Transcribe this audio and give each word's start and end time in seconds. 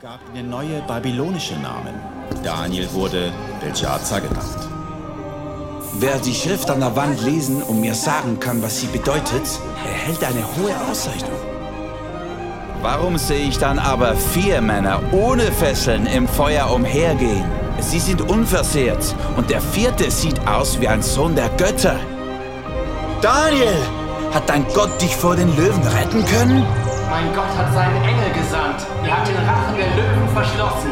gab 0.00 0.20
ihnen 0.34 0.48
neue 0.48 0.80
babylonische 0.88 1.56
Namen. 1.56 1.94
Daniel 2.42 2.90
wurde 2.94 3.30
Belshazzar 3.60 4.22
genannt. 4.22 4.68
Wer 5.98 6.18
die 6.20 6.34
Schrift 6.34 6.70
an 6.70 6.80
der 6.80 6.96
Wand 6.96 7.22
lesen 7.22 7.62
und 7.62 7.82
mir 7.82 7.94
sagen 7.94 8.40
kann, 8.40 8.62
was 8.62 8.80
sie 8.80 8.86
bedeutet, 8.86 9.46
erhält 9.84 10.24
eine 10.24 10.42
hohe 10.56 10.74
Auszeichnung. 10.90 11.38
Warum 12.80 13.18
sehe 13.18 13.46
ich 13.46 13.58
dann 13.58 13.78
aber 13.78 14.16
vier 14.16 14.62
Männer 14.62 15.02
ohne 15.12 15.52
Fesseln 15.52 16.06
im 16.06 16.26
Feuer 16.28 16.70
umhergehen? 16.72 17.44
Sie 17.80 18.00
sind 18.00 18.22
unversehrt 18.22 19.14
und 19.36 19.50
der 19.50 19.60
vierte 19.60 20.10
sieht 20.10 20.46
aus 20.46 20.80
wie 20.80 20.88
ein 20.88 21.02
Sohn 21.02 21.36
der 21.36 21.50
Götter. 21.58 22.00
Daniel, 23.20 23.76
hat 24.32 24.48
dein 24.48 24.66
Gott 24.74 25.00
dich 25.00 25.14
vor 25.14 25.36
den 25.36 25.54
Löwen 25.56 25.86
retten 25.86 26.24
können? 26.24 26.83
Mein 27.14 27.32
Gott 27.32 27.56
hat 27.56 27.72
seinen 27.72 28.02
Engel 28.02 28.32
gesandt. 28.32 28.84
Er 29.04 29.18
hat 29.18 29.28
den 29.28 29.36
Rachen 29.36 29.76
der 29.76 29.86
Löwen 29.94 30.28
verschlossen. 30.30 30.90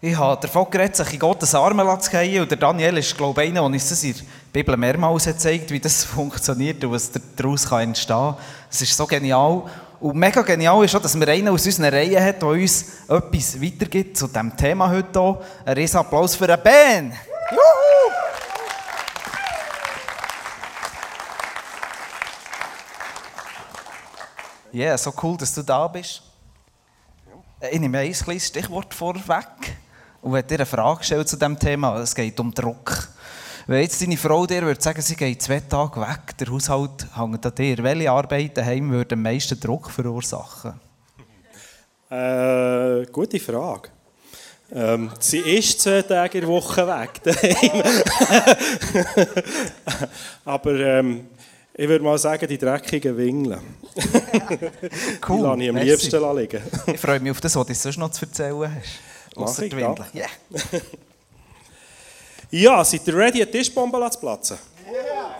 Ich 0.00 0.16
habe 0.16 0.40
davon 0.40 0.70
geredet, 0.70 0.94
sich 0.94 1.14
in 1.14 1.18
Gottes 1.18 1.56
Arme 1.56 1.98
zu 1.98 2.08
fallen. 2.08 2.42
Und 2.42 2.62
Daniel 2.62 2.96
ist, 2.98 3.16
glaube 3.16 3.42
ich, 3.42 3.48
einer, 3.48 3.62
der 3.62 3.64
uns 3.64 4.04
in 4.04 4.14
der 4.14 4.22
Bibel 4.52 4.76
mehrmals 4.76 5.36
zeigt, 5.38 5.72
wie 5.72 5.80
das 5.80 6.04
funktioniert 6.04 6.84
und 6.84 6.92
was 6.92 7.10
daraus 7.34 7.68
entstehen 7.72 8.16
kann. 8.16 8.36
Es 8.70 8.80
ist 8.80 8.96
so 8.96 9.08
genial. 9.08 9.64
Und 10.02 10.16
mega 10.16 10.42
genial 10.42 10.84
ist 10.84 10.96
auch, 10.96 11.00
dass 11.00 11.14
wir 11.16 11.28
einen 11.28 11.46
aus 11.46 11.64
unseren 11.64 11.94
Reihen 11.94 12.20
haben, 12.20 12.40
der 12.40 12.48
uns 12.48 12.86
etwas 13.08 13.62
weitergibt 13.62 14.16
zu 14.16 14.26
diesem 14.26 14.56
Thema 14.56 14.90
heute 14.90 15.20
hier. 15.20 15.40
Ein 15.64 15.74
riesen 15.74 15.98
Applaus 15.98 16.34
für 16.34 16.48
den 16.48 16.60
Ben! 16.60 17.12
Juhu! 17.52 18.12
Ja, 24.72 24.86
yeah, 24.86 24.98
so 24.98 25.14
cool, 25.22 25.36
dass 25.36 25.54
du 25.54 25.62
da 25.62 25.86
bist. 25.86 26.20
Ich 27.70 27.78
nehme 27.78 27.98
ein 27.98 28.12
kleines 28.12 28.48
Stichwort 28.48 28.92
vorweg 28.92 29.46
und 30.20 30.32
werde 30.32 30.48
dir 30.48 30.54
eine 30.56 30.66
Frage 30.66 31.04
stellen 31.04 31.26
zu 31.28 31.36
diesem 31.36 31.56
Thema. 31.56 31.96
Es 31.98 32.12
geht 32.12 32.40
um 32.40 32.52
Druck. 32.52 33.11
Wenn 33.66 33.82
jetzt 33.82 34.02
deine 34.02 34.16
Frau 34.16 34.46
dir 34.46 34.62
würde 34.62 34.80
sagen, 34.80 35.02
sie 35.02 35.14
geht 35.14 35.40
zwei 35.40 35.60
Tage 35.60 36.00
weg, 36.00 36.36
der 36.38 36.48
Haushalt 36.48 37.06
hängt 37.14 37.46
an 37.46 37.54
dir, 37.54 37.78
welche 37.78 38.10
Arbeit 38.10 38.56
daheim 38.56 38.90
würde 38.90 39.14
am 39.14 39.22
meisten 39.22 39.58
Druck 39.58 39.90
verursachen? 39.90 40.80
Äh, 42.10 43.06
gute 43.12 43.38
Frage. 43.38 43.90
Ähm, 44.74 45.10
sie 45.20 45.38
ist 45.38 45.80
zwei 45.80 46.02
Tage 46.02 46.38
in 46.38 46.44
der 46.44 46.50
Woche 46.50 46.86
weg 46.86 47.20
Aber 50.44 50.72
ähm, 50.72 51.26
ich 51.74 51.88
würde 51.88 52.04
mal 52.04 52.18
sagen, 52.18 52.48
die 52.48 52.58
dreckigen 52.58 53.16
Wingeln. 53.16 53.60
cool. 55.28 55.56
Die 55.58 55.62
lasse 55.62 55.62
ich 55.62 55.68
am 55.68 55.76
liebsten 55.76 56.36
liegen. 56.36 56.62
ich 56.86 57.00
freue 57.00 57.20
mich 57.20 57.30
auf 57.30 57.40
das, 57.40 57.54
was 57.54 57.66
du 57.66 57.74
sonst 57.74 57.98
noch 57.98 58.10
zu 58.10 58.24
erzählen 58.24 58.74
hast. 58.74 59.36
Ausser 59.36 59.62
die 59.62 59.76
Windeln. 59.76 60.08
Yeah. 60.14 60.28
Ja, 62.54 62.84
seid 62.84 63.08
ihr 63.08 63.16
ready, 63.16 63.40
eine 63.40 63.50
Tischbombe 63.50 64.10
zu 64.10 64.18
platzen? 64.18 64.58
Ja. 64.86 65.38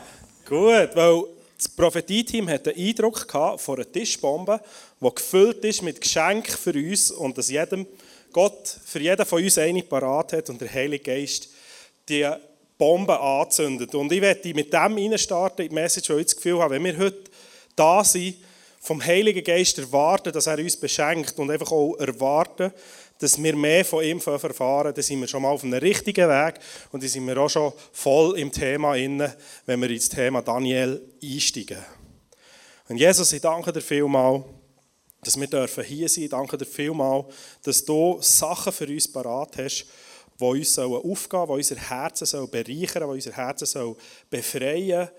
Gut, 0.49 0.97
weil 0.97 1.25
das 1.59 1.69
Prophetie-Team 1.69 2.49
hatte 2.49 2.73
den 2.73 2.89
Eindruck 2.89 3.31
von 3.59 3.77
einer 3.77 3.93
Tischbombe, 3.93 4.59
die 4.99 5.15
gefüllt 5.15 5.63
ist 5.63 5.83
mit 5.83 6.01
Geschenken 6.01 6.57
für 6.57 6.73
uns 6.73 7.11
und 7.11 7.37
dass 7.37 7.51
jedem 7.51 7.87
Gott 8.33 8.79
für 8.87 8.99
jeden 8.99 9.27
von 9.27 9.45
uns 9.45 9.59
eine 9.59 9.83
parat 9.83 10.33
hat 10.33 10.49
und 10.49 10.59
der 10.59 10.73
Heilige 10.73 11.05
Geist 11.05 11.51
die 12.09 12.27
Bombe 12.79 13.21
anzündet. 13.21 13.95
Und 13.95 14.11
ich 14.11 14.23
werde 14.23 14.55
mit 14.55 14.73
dem 14.73 14.97
reinstarten 14.97 15.67
in 15.67 15.69
die 15.69 15.75
Message, 15.75 16.09
weil 16.09 16.21
ich 16.21 16.27
das 16.29 16.37
Gefühl 16.37 16.61
habe, 16.61 16.77
wenn 16.77 16.85
wir 16.85 16.97
heute 16.97 17.25
da 17.77 18.03
sind, 18.03 18.37
vom 18.81 19.05
Heiligen 19.05 19.45
Geist 19.45 19.79
erwarten, 19.79 20.33
dass 20.33 20.47
er 20.47 20.59
uns 20.59 20.77
beschenkt 20.77 21.39
und 21.39 21.51
einfach 21.51 21.71
auch 21.71 21.95
erwarten, 21.97 22.73
dass 23.23 23.41
wir 23.41 23.55
mehr 23.55 23.85
von 23.85 24.05
ihm 24.05 24.19
erfahren, 24.19 24.93
dann 24.93 25.03
sind 25.03 25.21
wir 25.21 25.29
schon 25.29 25.43
mal 25.43 25.51
auf 25.51 25.63
einem 25.63 25.79
richtigen 25.79 26.29
Weg 26.29 26.55
und 26.91 27.03
dann 27.03 27.09
sind 27.09 27.27
wir 27.27 27.39
auch 27.39 27.49
schon 27.49 27.73
voll 27.93 28.39
im 28.39 28.51
Thema 28.51 28.97
inne, 28.97 29.37
wenn 29.65 29.81
wir 29.81 29.91
ins 29.91 30.09
Thema 30.09 30.43
Daniel 30.43 31.01
einsteigen. 31.23 31.79
Und 32.89 32.97
Jesus, 32.97 33.33
ich 33.33 33.41
danke 33.41 33.73
dir 33.73 33.81
vielmal, 33.81 34.45
dass 35.23 35.39
wir 35.39 35.67
hier 35.85 36.09
sein. 36.09 36.25
Ich 36.25 36.31
danke 36.31 36.59
dir 36.59 36.67
vielmal, 36.67 37.25
dass 37.63 37.85
du 37.85 38.19
Sachen 38.21 38.73
für 38.73 38.89
uns 38.89 39.11
parat 39.11 39.57
hast, 39.57 39.87
die 40.41 40.45
uns 40.45 40.77
aufgehen 40.79 41.15
sollen, 41.15 41.47
die 41.47 41.53
unser 41.53 41.77
Herzen 41.77 42.51
bereichern 42.51 43.03
sollen, 43.03 43.21
die 43.21 43.27
unser 43.27 43.33
Herzen 43.37 43.97
befreien 44.29 45.07
sollen 45.07 45.11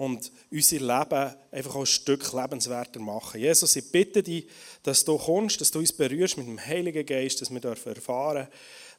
und 0.00 0.32
unser 0.50 0.78
Leben 0.78 1.34
einfach 1.52 1.74
auch 1.74 1.80
ein 1.80 1.86
Stück 1.86 2.32
lebenswerter 2.32 3.00
machen. 3.00 3.38
Jesus, 3.38 3.76
ich 3.76 3.92
bitte 3.92 4.22
dich, 4.22 4.46
dass 4.82 5.04
du 5.04 5.18
kommst, 5.18 5.60
dass 5.60 5.70
du 5.70 5.78
uns 5.78 5.92
berührst 5.92 6.38
mit 6.38 6.46
dem 6.46 6.58
Heiligen 6.58 7.04
Geist, 7.04 7.42
dass 7.42 7.50
wir 7.50 7.60
dürfen 7.60 7.94
erfahren, 7.94 8.48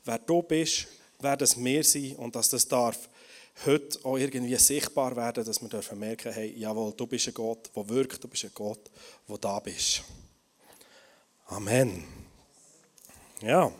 wer 0.06 0.20
du 0.20 0.44
bist, 0.44 0.86
wer 1.20 1.36
das 1.36 1.58
wir 1.58 1.84
sind 1.84 2.20
und 2.20 2.36
dass 2.36 2.50
das 2.50 2.68
darf 2.68 3.10
heute 3.66 3.98
auch 4.06 4.18
irgendwie 4.18 4.56
sichtbar 4.58 5.16
werden, 5.16 5.44
dass 5.44 5.60
wir 5.60 5.70
dürfen 5.70 5.98
merken, 5.98 6.32
hey, 6.34 6.54
jawohl, 6.56 6.94
du 6.96 7.08
bist 7.08 7.30
ein 7.30 7.34
Gott, 7.34 7.72
der 7.76 7.90
wirkt, 7.90 8.24
du 8.24 8.28
bist 8.28 8.44
ein 8.44 8.52
Gott, 8.54 8.92
der 9.28 9.38
da 9.40 9.60
bist. 9.60 10.04
Amen. 11.48 12.04
Ja. 13.42 13.72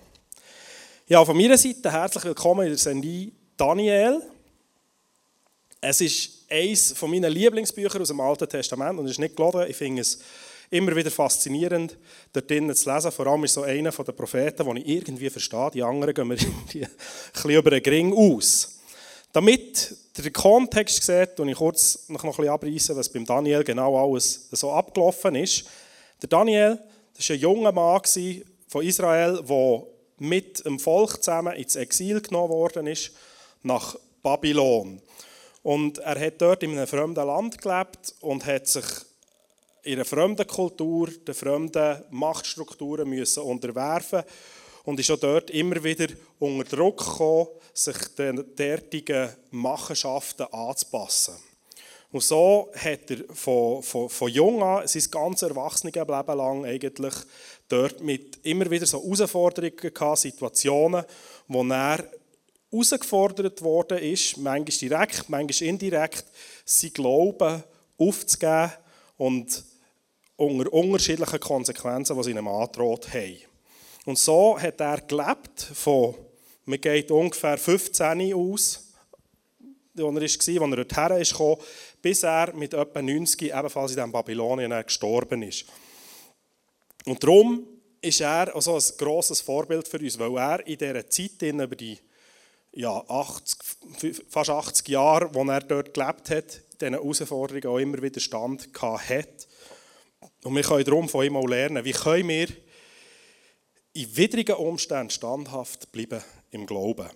Ja, 1.08 1.24
von 1.24 1.38
meiner 1.38 1.60
Seite 1.60 1.92
herzlich 1.92 2.24
willkommen 2.24 2.62
in 2.62 2.70
der 2.70 2.80
Sendung 2.80 3.32
Daniel. 3.56 4.24
Es 5.80 6.02
ist 6.02 6.41
eines 6.52 7.02
meiner 7.02 7.30
Lieblingsbücher 7.30 8.02
aus 8.02 8.10
dem 8.10 8.20
Alten 8.20 8.48
Testament 8.48 9.00
und 9.00 9.06
es 9.06 9.12
ist 9.12 9.20
nicht 9.20 9.36
gelogen. 9.36 9.66
Ich 9.70 9.78
finde 9.78 10.02
es 10.02 10.20
immer 10.70 10.96
wieder 10.96 11.12
faszinierend, 11.12 11.98
dort 12.34 12.50
drinnen 12.50 12.76
zu 12.76 12.92
lesen. 12.92 13.12
Vor 13.12 13.28
allem 13.28 13.44
ist 13.44 13.54
so 13.54 13.64
einer 13.64 13.92
der 13.92 14.12
Propheten, 14.12 14.66
den 14.66 14.78
ich 14.78 14.88
irgendwie 14.88 15.30
verstehe. 15.30 15.72
Die 15.74 15.84
anderen 15.84 16.14
gehen 16.14 16.28
mir 16.28 16.36
irgendwie 16.40 16.86
ein 16.86 16.92
bisschen 17.34 17.52
über 17.52 17.70
den 17.70 17.84
Gring 17.84 18.14
aus. 18.14 18.80
Damit 19.34 19.96
ihr 20.18 20.24
den 20.24 20.34
Kontext 20.34 21.04
seht, 21.04 21.40
und 21.40 21.50
ich 21.50 21.58
kurz 21.58 22.10
noch 22.10 22.24
ein 22.24 22.30
bisschen 22.30 22.50
abreißen, 22.50 22.96
was 22.96 23.10
beim 23.10 23.26
Daniel 23.26 23.64
genau 23.64 23.98
alles 23.98 24.48
so 24.52 24.72
abgelaufen 24.72 25.36
ist. 25.36 25.66
Der 26.22 26.30
Daniel, 26.30 26.80
das 27.16 27.30
war 27.30 27.36
ein 27.36 27.40
junger 27.40 27.72
Mann 27.72 28.02
von 28.68 28.86
Israel, 28.86 29.42
der 29.48 29.84
mit 30.20 30.66
dem 30.66 30.80
Volk 30.80 31.24
zusammen 31.24 31.56
ins 31.56 31.76
Exil 31.76 32.22
genommen 32.22 32.50
worden 32.50 32.88
ist, 32.88 33.12
nach 33.64 33.96
Babylon. 34.22 35.02
Und 35.64 36.00
er 36.00 36.20
hat 36.20 36.42
dort 36.42 36.64
in 36.64 36.72
einem 36.72 36.88
fremden 36.88 37.26
Land 37.26 37.62
gelebt 37.62 38.16
und 38.22 38.46
hat 38.46 38.68
sich 38.68 38.86
in 39.84 39.94
einer 39.94 40.06
fremden 40.06 40.48
Kultur, 40.48 41.10
den 41.10 41.36
fremden 41.36 42.04
Machtstrukturen 42.10 43.10
müssen 43.10 43.44
unterwerfen 43.44 44.24
und 44.84 45.00
ist 45.00 45.12
auch 45.12 45.20
dort 45.20 45.50
immer 45.52 45.84
wieder 45.84 46.08
unter 46.40 46.76
Druck 46.76 46.98
gekommen, 46.98 47.48
sich 47.74 47.98
den 48.18 48.56
derartigen 48.56 49.30
Machenschaften 49.52 50.48
anzupassen. 50.52 51.36
Und 52.12 52.24
so 52.24 52.70
hat 52.76 53.10
er 53.10 53.34
von, 53.34 53.82
von, 53.82 54.10
von 54.10 54.30
jung 54.30 54.62
an, 54.62 54.86
sein 54.86 55.04
ganzes 55.10 55.50
Erwachsenenleben 55.50 56.38
lang 56.38 56.66
eigentlich 56.66 57.14
dort 57.70 58.02
mit 58.02 58.40
immer 58.44 58.70
wieder 58.70 58.86
so 58.86 59.02
Herausforderungen 59.02 59.78
gehabt, 59.78 60.20
Situationen, 60.20 61.06
wo 61.48 61.64
er 61.64 62.04
herausgefordert 62.72 63.62
worden 63.62 63.98
ist, 64.00 64.38
manchmal 64.38 64.78
direkt, 64.78 65.30
manchmal 65.30 65.70
indirekt, 65.70 66.26
sein 66.66 66.94
Glauben 66.94 67.64
aufzugeben 67.98 68.72
und 69.18 69.64
unter 70.38 70.74
unterschiedlichen 70.74 71.40
Konsequenzen, 71.40 72.18
die 72.18 72.24
sie 72.24 72.32
ihm 72.32 72.48
androht 72.48 73.14
haben. 73.14 73.38
Und 74.06 74.18
so 74.18 74.60
hat 74.60 74.80
er 74.80 75.02
gelebt 75.02 75.62
von, 75.74 76.16
man 76.66 76.82
geht 76.82 77.12
ungefähr 77.12 77.58
15 77.58 78.34
aus, 78.34 78.88
wo 79.94 80.08
er 80.08 80.16
war, 80.16 80.22
als 80.22 80.48
er 80.48 80.76
dorthin 80.76 81.26
kam, 81.38 81.56
bis 82.02 82.24
er 82.24 82.54
mit 82.56 82.74
etwa 82.74 83.02
90 83.02 83.42
ebenfalls 83.54 83.92
in 83.92 83.98
diesem 83.98 84.12
Babylonien 84.12 84.72
gestorben 84.84 85.44
ist. 85.44 85.66
Und 87.06 87.22
darum 87.22 87.68
ist 88.02 88.22
er 88.22 88.56
also 88.56 88.76
ein 88.76 88.98
grosses 88.98 89.42
Vorbild 89.42 89.88
für 89.88 90.00
uns, 90.00 90.18
weil 90.18 90.38
er 90.38 90.66
in 90.66 90.78
dieser 90.78 91.08
Zeit 91.08 91.42
über 91.42 91.76
die 91.76 92.00
ja, 92.74 93.04
80, 93.08 94.26
fast 94.30 94.50
80 94.50 94.88
Jahre, 94.88 95.34
wo 95.34 95.44
er 95.44 95.62
dort 95.62 95.94
gelebt 95.94 96.30
hat, 96.30 96.62
diesen 96.80 96.94
Herausforderungen 96.94 97.68
auch 97.68 97.78
immer 97.78 98.02
wieder 98.02 98.20
Stand 98.20 98.70
hat. 98.82 99.48
Und 100.44 100.56
wir 100.56 100.64
können 100.64 100.86
darum 100.86 101.10
von 101.10 101.26
ihm 101.26 101.36
auch 101.36 101.48
lernen, 101.48 101.84
wie 101.84 101.92
können 101.92 102.30
wir 102.30 102.48
in 103.94 104.16
widrigen 104.16 104.56
Umständen 104.56 105.10
standhaft 105.10 105.92
bleiben 105.92 106.24
im 106.52 106.66
Glauben. 106.66 107.10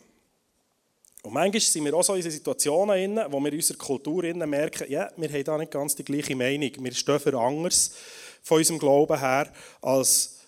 Und 1.24 1.34
manchmal 1.34 1.62
sind 1.62 1.86
wir 1.86 1.94
auch 1.96 2.04
so 2.04 2.13
in 2.13 2.22
Situationen, 2.22 3.19
wo 3.31 3.40
wir 3.40 3.52
in 3.52 3.57
unserer 3.57 3.78
Kultur 3.78 4.24
merken, 4.34 4.92
ja, 4.92 5.10
wir 5.16 5.30
haben 5.30 5.44
da 5.44 5.57
nicht 5.57 5.72
ganz 5.72 5.96
die 5.96 6.06
gleiche 6.06 6.36
Meinung. 6.36 6.72
Wir 6.78 6.94
stehen 6.94 7.19
für 7.19 7.34
anders 7.40 7.96
von 8.44 8.60
unserem 8.60 8.78
Glauben 8.78 9.19
her, 9.19 9.52
als 9.81 10.40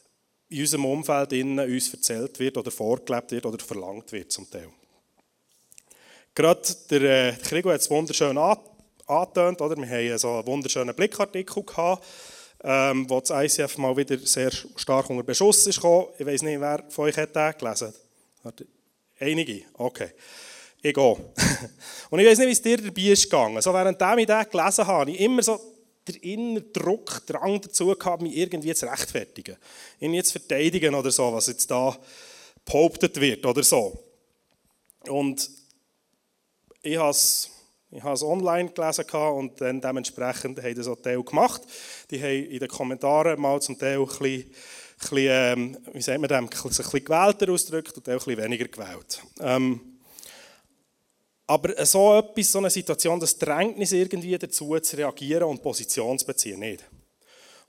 in 0.50 0.62
unserem 0.62 0.86
Umfeld 0.86 1.33
uns 1.33 1.94
erzählt 1.94 2.38
wird 2.39 2.57
oder 2.57 2.69
vorgelebt 2.69 3.31
wird 3.31 3.45
oder 3.45 3.57
verlangt 3.63 4.12
wird 4.12 4.31
zum 4.31 4.50
Teil. 4.50 4.69
Gerade 6.37 6.61
der 6.91 7.01
äh, 7.01 7.33
Krigo 7.33 7.71
hat 7.71 7.81
es 7.81 7.89
wunderschön 7.89 8.37
angetönt. 8.37 9.59
Oder? 9.59 9.75
Wir 9.75 9.87
hatten 9.87 10.19
so 10.19 10.35
einen 10.35 10.45
wunderschönen 10.45 10.93
Blickartikel, 10.93 11.63
gehabt, 11.63 12.05
ähm, 12.63 13.09
wo 13.09 13.19
das 13.19 13.31
ICF 13.31 13.79
mal 13.79 13.97
wieder 13.97 14.19
sehr 14.19 14.51
stark 14.51 15.09
unter 15.09 15.23
Beschuss 15.23 15.65
ist 15.65 15.77
gekommen. 15.77 16.09
Ich 16.19 16.27
weiß 16.27 16.43
nicht, 16.43 16.61
wer 16.61 16.83
von 16.89 17.05
euch 17.05 17.17
hat 17.17 17.35
den 17.35 17.53
gelesen 17.57 17.91
hat. 18.43 18.63
Einige? 19.19 19.63
Okay. 19.73 20.11
Ich 20.79 20.93
gehe. 20.93 21.03
Und 22.11 22.19
ich 22.19 22.27
weiß 22.27 22.37
nicht, 22.37 22.47
wie 22.49 22.51
es 22.51 22.61
dir 22.61 22.77
dabei 22.77 23.01
ist 23.01 23.23
gegangen. 23.23 23.59
So, 23.59 23.73
während 23.73 23.99
ich 23.99 24.27
den 24.27 24.49
gelesen 24.51 24.85
habe, 24.85 24.99
habe 24.99 25.09
ich 25.09 25.19
immer 25.19 25.41
so 25.41 25.59
den 26.07 26.15
inneren 26.17 26.71
Druck, 26.71 27.25
Drang 27.25 27.59
dazu 27.61 27.95
gehabt, 27.95 28.21
mich 28.21 28.37
irgendwie 28.37 28.75
zu 28.75 28.85
rechtfertigen. 28.85 29.57
Irgendwie 29.99 30.21
zu 30.21 30.33
verteidigen 30.33 30.93
oder 30.93 31.09
so, 31.09 31.33
was 31.33 31.47
jetzt 31.47 31.71
da 31.71 31.97
behauptet 32.63 33.19
wird 33.19 33.43
oder 33.43 33.63
so. 33.63 34.03
Und 35.07 35.49
ich 36.81 36.97
habe 36.97 37.12
es 37.12 37.51
ich 37.89 38.03
habe 38.03 38.15
es 38.15 38.24
online 38.24 38.69
gelesen 38.69 39.06
und 39.06 39.62
dann 39.62 39.79
dementsprechend 39.79 40.62
haben 40.62 40.75
das 40.75 40.88
auch 40.88 41.01
Teil 41.01 41.24
gemacht. 41.24 41.62
Die 42.12 42.21
haben 42.21 42.51
in 42.51 42.59
den 42.59 42.68
Kommentaren 42.68 43.39
mal 43.39 43.62
zum 43.62 43.79
Teil 43.79 44.00
ein 44.00 44.06
bisschen, 44.06 44.51
bisschen 45.00 45.18
ähm, 45.18 45.77
wie 45.94 46.18
man 46.18 46.27
dem, 46.27 46.44
ein 46.44 46.50
bisschen 46.50 47.06
gewählter 47.06 47.50
ausgedrückt 47.50 47.95
und 47.95 48.09
ein 48.09 48.18
bisschen 48.18 48.38
weniger 48.38 48.68
gewählt. 48.68 49.24
Ähm, 49.39 50.00
aber 51.47 51.85
so 51.85 52.18
etwas, 52.18 52.51
so 52.51 52.59
eine 52.59 52.69
Situation, 52.69 53.21
das 53.21 53.38
drängt 53.38 53.77
uns 53.77 53.94
irgendwie 53.94 54.38
dazu, 54.38 54.77
zu 54.80 54.97
reagieren 54.97 55.44
und 55.44 55.63
Position 55.63 56.19
zu 56.19 56.25
beziehen, 56.25 56.59
nicht. 56.59 56.83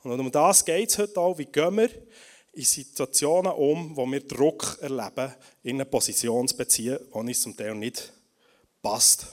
Und 0.02 0.18
um 0.18 0.32
das 0.32 0.64
geht 0.64 0.90
es 0.90 0.98
heute 0.98 1.20
auch, 1.20 1.38
wie 1.38 1.46
gehen 1.46 1.76
wir 1.76 1.90
in 2.54 2.64
Situationen 2.64 3.52
um, 3.52 3.96
wo 3.96 4.04
wir 4.06 4.26
Druck 4.26 4.78
erleben, 4.80 5.32
in 5.62 5.76
eine 5.76 5.84
Position 5.84 6.48
zu 6.48 6.56
beziehen, 6.56 6.98
die 7.08 7.14
uns 7.14 7.40
zum 7.40 7.56
Teil 7.56 7.76
nicht 7.76 8.12
passt. 8.82 9.26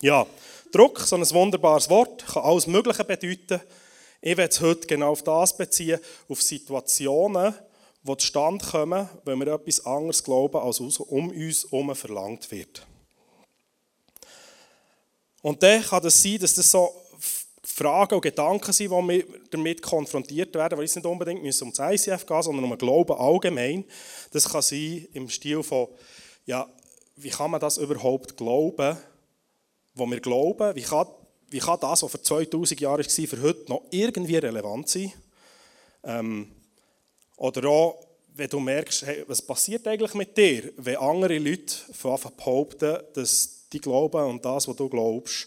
Ja, 0.00 0.26
Druck, 0.72 1.00
so 1.00 1.16
ein 1.16 1.30
wunderbares 1.30 1.88
Wort, 1.88 2.26
kann 2.26 2.42
alles 2.42 2.66
Mögliche 2.66 3.04
bedeuten. 3.04 3.60
Ich 4.20 4.36
werde 4.36 4.52
es 4.52 4.60
heute 4.60 4.86
genau 4.86 5.12
auf 5.12 5.22
das 5.22 5.56
beziehen, 5.56 6.00
auf 6.28 6.42
Situationen, 6.42 7.54
die 8.02 8.16
zustande 8.16 8.64
kommen, 8.64 9.08
wenn 9.24 9.38
wir 9.38 9.48
etwas 9.54 9.84
anderes 9.86 10.22
glauben, 10.22 10.56
als 10.56 10.80
um 10.80 11.30
uns 11.30 11.64
herum 11.64 11.94
verlangt 11.94 12.50
wird. 12.50 12.86
Und 15.42 15.62
dann 15.62 15.82
kann 15.82 15.98
es 15.98 16.04
das 16.04 16.22
sein, 16.22 16.38
dass 16.38 16.54
das 16.54 16.70
so 16.70 16.94
Fragen 17.62 18.14
und 18.14 18.20
Gedanken 18.22 18.72
sind, 18.72 18.90
die 18.90 19.24
damit 19.50 19.82
konfrontiert 19.82 20.54
werden, 20.54 20.78
weil 20.78 20.84
es 20.84 20.94
nicht 20.94 21.06
unbedingt 21.06 21.62
um 21.62 21.72
das 21.72 22.06
ICF 22.06 22.24
gehen 22.24 22.42
sondern 22.42 22.64
um 22.64 22.70
den 22.70 22.78
Glauben 22.78 23.12
allgemein. 23.12 23.84
Das 24.32 24.48
kann 24.48 24.62
sein 24.62 25.06
im 25.12 25.28
Stil 25.28 25.62
von, 25.62 25.88
ja, 26.46 26.68
wie 27.16 27.30
kann 27.30 27.50
man 27.50 27.60
das 27.60 27.76
überhaupt 27.76 28.36
glauben, 28.36 28.96
wo 29.94 30.06
wir 30.06 30.20
glauben? 30.20 30.74
Wie 30.74 30.82
kann, 30.82 31.06
wie 31.48 31.58
kann 31.58 31.78
das, 31.80 32.02
was 32.02 32.10
vor 32.10 32.22
2000 32.22 32.80
Jahren 32.80 33.04
war, 33.04 33.26
für 33.26 33.42
heute 33.42 33.68
noch 33.68 33.82
irgendwie 33.90 34.36
relevant 34.36 34.88
sein? 34.88 35.12
Ähm, 36.02 36.50
oder 37.36 37.68
auch, 37.68 38.06
wenn 38.34 38.48
du 38.48 38.58
merkst, 38.58 39.06
hey, 39.06 39.24
was 39.28 39.40
passiert 39.40 39.86
eigentlich 39.86 40.14
mit 40.14 40.36
dir, 40.36 40.72
wenn 40.76 40.96
andere 40.96 41.38
Leute 41.38 41.76
Anfang 42.02 42.36
behaupten, 42.36 42.98
dass 43.14 43.68
die 43.72 43.80
Glauben 43.80 44.24
und 44.24 44.44
das, 44.44 44.66
was 44.66 44.76
du 44.76 44.88
glaubst, 44.88 45.46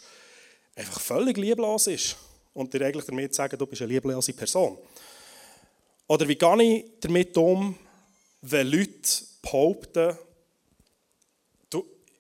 einfach 0.76 1.02
völlig 1.02 1.38
lieblos 1.38 1.88
ist 1.88 2.16
und 2.54 2.74
dir 2.74 2.86
eigentlich 2.86 3.06
damit 3.06 3.36
sagen, 3.36 3.58
du 3.58 3.66
bist 3.66 3.82
eine 3.82 3.92
lieblose 3.92 4.34
Person. 4.34 4.78
Oder 6.08 6.28
wie 6.28 6.36
gehe 6.36 6.64
ich 6.64 6.86
damit 7.02 7.36
um, 7.36 7.76
wenn 8.42 8.68
Leute 8.68 9.24
behaupten, 9.42 10.18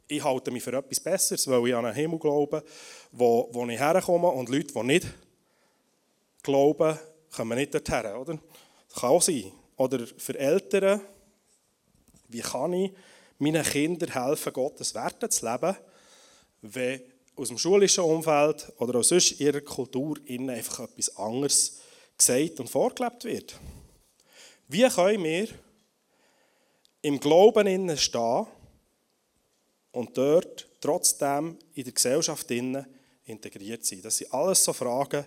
ich 0.07 0.24
halte 0.24 0.51
mich 0.51 0.63
für 0.63 0.74
etwas 0.74 1.00
Besseres, 1.00 1.48
weil 1.48 1.68
ich 1.68 1.75
an 1.75 1.86
einen 1.86 1.95
Himmel 1.95 2.19
glaube, 2.19 2.63
wo, 3.12 3.50
wo 3.51 3.65
ich 3.68 3.80
herkomme 3.80 4.30
und 4.30 4.50
Leute, 4.50 4.74
die 4.74 4.83
nicht 4.83 5.07
glauben, 6.44 6.98
kommen 7.36 7.57
nicht 7.57 7.74
dorthin, 7.74 8.13
oder? 8.13 8.39
Das 8.89 9.01
kann 9.01 9.09
auch 9.09 9.21
sein. 9.21 9.51
Oder 9.75 10.07
für 10.07 10.38
Eltern, 10.39 11.01
wie 12.30 12.42
kann 12.42 12.74
ich 12.74 12.92
meinen 13.38 13.63
Kindern 13.63 14.12
helfen, 14.12 14.54
Gottes 14.54 14.95
Werte 14.95 15.30
zu 15.30 15.45
leben, 15.45 15.75
wenn 16.62 17.01
aus 17.36 17.50
dem 17.50 17.57
schulischen 17.57 18.03
Umfeld 18.03 18.71
oder 18.80 19.00
auch 19.00 19.03
sonst 19.03 19.39
ihrer 19.39 19.62
Kultur 19.62 20.18
innen 20.25 20.50
einfach 20.50 20.80
etwas 20.80 21.15
anderes 21.18 21.80
gesagt 22.18 22.60
und 22.60 22.69
vorgelebt 22.69 23.25
wird. 23.25 23.60
Wie 24.68 24.88
können 24.89 25.24
wir 25.24 25.48
im 27.03 27.19
Glauben 27.19 27.68
innen 27.68 27.98
stehen 27.98 28.48
und 29.97 30.15
dort 30.15 30.67
trotzdem 30.79 31.57
in 31.73 31.83
der 31.83 31.94
Gesellschaft 31.94 32.49
integriert 33.25 33.83
sein? 33.83 34.01
Das 34.01 34.17
sind 34.17 34.31
alles 34.31 34.63
so 34.63 34.71
Fragen, 34.71 35.25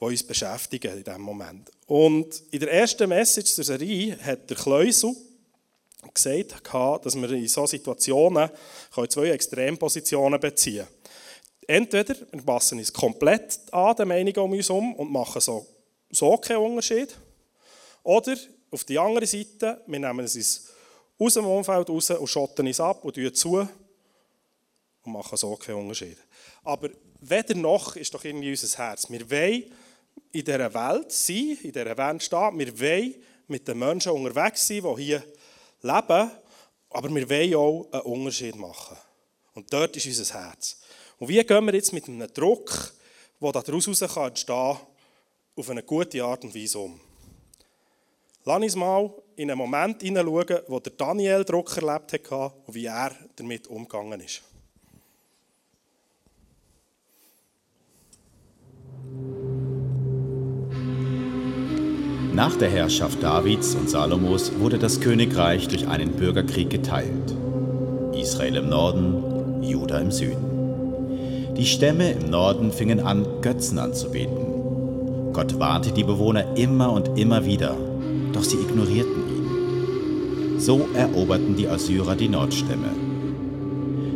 die 0.00 0.04
uns 0.04 0.22
beschäftigen 0.22 0.98
in 0.98 1.04
diesem 1.04 1.22
Moment. 1.22 1.70
Und 1.86 2.42
in 2.50 2.58
der 2.58 2.72
ersten 2.72 3.08
Message 3.08 3.54
der 3.54 3.64
Serie 3.64 4.18
hat 4.18 4.50
der 4.50 4.56
Kleusel 4.56 5.14
gesagt, 6.12 6.74
dass 7.06 7.14
wir 7.14 7.30
in 7.30 7.46
solchen 7.46 7.70
Situationen 7.70 8.50
zwei 9.08 9.30
Extrempositionen 9.30 10.40
beziehen 10.40 10.84
können. 10.84 10.88
Entweder 11.68 12.16
wir 12.32 12.42
passen 12.42 12.78
uns 12.78 12.92
komplett 12.92 13.60
an 13.70 13.94
den 13.94 14.08
Meinungen 14.08 14.38
um 14.38 14.50
uns 14.50 14.68
herum 14.68 14.94
und 14.96 15.12
machen 15.12 15.40
so, 15.40 15.64
so 16.10 16.36
keinen 16.36 16.58
Unterschied. 16.58 17.16
Oder 18.02 18.36
auf 18.72 18.82
die 18.82 18.98
andere 18.98 19.26
Seite, 19.26 19.80
wir 19.86 20.00
nehmen 20.00 20.24
es 20.24 20.72
aus 21.18 21.34
dem 21.34 21.46
Umfeld 21.46 21.88
raus 21.88 22.10
und 22.10 22.26
schotten 22.26 22.66
es 22.66 22.80
ab 22.80 23.04
und 23.04 23.14
tun 23.14 23.34
zu 23.34 23.68
und 25.04 25.12
machen 25.12 25.36
so 25.36 25.54
keinen 25.56 25.76
Unterschied. 25.76 26.16
Aber 26.64 26.90
weder 27.20 27.54
noch 27.54 27.96
ist 27.96 28.12
doch 28.14 28.24
irgendwie 28.24 28.50
unser 28.50 28.78
Herz. 28.78 29.10
Wir 29.10 29.30
wollen 29.30 29.72
in 30.32 30.44
dieser 30.44 30.74
Welt 30.74 31.12
sein, 31.12 31.58
in 31.62 31.72
dieser 31.72 31.96
Welt 31.96 32.22
stehen. 32.22 32.58
Wir 32.58 32.80
wollen 32.80 33.14
mit 33.48 33.66
den 33.68 33.78
Menschen 33.78 34.12
unterwegs 34.12 34.66
sein, 34.66 34.82
die 34.82 35.02
hier 35.02 35.24
leben, 35.82 36.30
aber 36.90 37.14
wir 37.14 37.30
wollen 37.30 37.54
auch 37.54 37.92
einen 37.92 38.02
Unterschied 38.02 38.56
machen. 38.56 38.96
Und 39.54 39.72
dort 39.72 39.96
ist 39.96 40.06
unser 40.06 40.34
Herz. 40.34 40.80
Und 41.18 41.28
wie 41.28 41.42
gehen 41.44 41.64
wir 41.66 41.74
jetzt 41.74 41.92
mit 41.92 42.08
einem 42.08 42.32
Druck, 42.32 42.92
der 43.40 43.52
daraus 43.52 43.86
entstehen 43.86 44.46
kann, 44.46 44.78
auf 45.54 45.70
eine 45.70 45.82
gute 45.82 46.24
Art 46.24 46.44
und 46.44 46.54
Weise 46.54 46.78
um? 46.78 47.00
Lass 48.44 48.60
uns 48.60 48.74
mal 48.74 49.08
in 49.36 49.50
einen 49.50 49.58
Moment 49.58 50.02
hineinschauen, 50.02 50.62
wo 50.66 50.80
der 50.80 50.92
Daniel 50.96 51.44
Druck 51.44 51.76
erlebt 51.76 52.12
hat 52.12 52.52
und 52.66 52.74
wie 52.74 52.86
er 52.86 53.12
damit 53.36 53.68
umgegangen 53.68 54.20
ist. 54.20 54.42
Nach 62.34 62.56
der 62.56 62.70
Herrschaft 62.70 63.22
Davids 63.22 63.76
und 63.76 63.88
Salomos 63.88 64.58
wurde 64.58 64.78
das 64.78 65.00
Königreich 65.00 65.68
durch 65.68 65.86
einen 65.86 66.12
Bürgerkrieg 66.12 66.70
geteilt. 66.70 67.36
Israel 68.14 68.56
im 68.56 68.68
Norden, 68.70 69.62
Juda 69.62 70.00
im 70.00 70.10
Süden. 70.10 71.54
Die 71.56 71.66
Stämme 71.66 72.10
im 72.10 72.30
Norden 72.30 72.72
fingen 72.72 73.00
an, 73.00 73.24
Götzen 73.42 73.78
anzubeten. 73.78 75.32
Gott 75.32 75.60
warnte 75.60 75.92
die 75.92 76.04
Bewohner 76.04 76.56
immer 76.56 76.90
und 76.92 77.16
immer 77.18 77.44
wieder, 77.44 77.76
doch 78.32 78.44
sie 78.44 78.56
ignorierten 78.56 79.22
ihn. 79.28 80.60
So 80.60 80.88
eroberten 80.94 81.56
die 81.56 81.68
Assyrer 81.68 82.14
die 82.14 82.28
Nordstämme. 82.28 82.90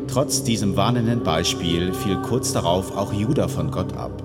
Trotz 0.08 0.42
diesem 0.42 0.76
warnenden 0.76 1.23
Beispiel 1.23 1.92
fiel 1.92 2.16
kurz 2.16 2.52
darauf 2.52 2.96
auch 2.96 3.12
Juda 3.12 3.49
von 3.49 3.70
Gott 3.70 3.92
ab. 3.94 4.23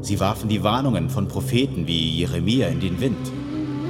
Sie 0.00 0.20
warfen 0.20 0.48
die 0.48 0.62
Warnungen 0.62 1.10
von 1.10 1.28
Propheten 1.28 1.86
wie 1.86 2.18
Jeremia 2.18 2.68
in 2.68 2.80
den 2.80 3.00
Wind 3.00 3.32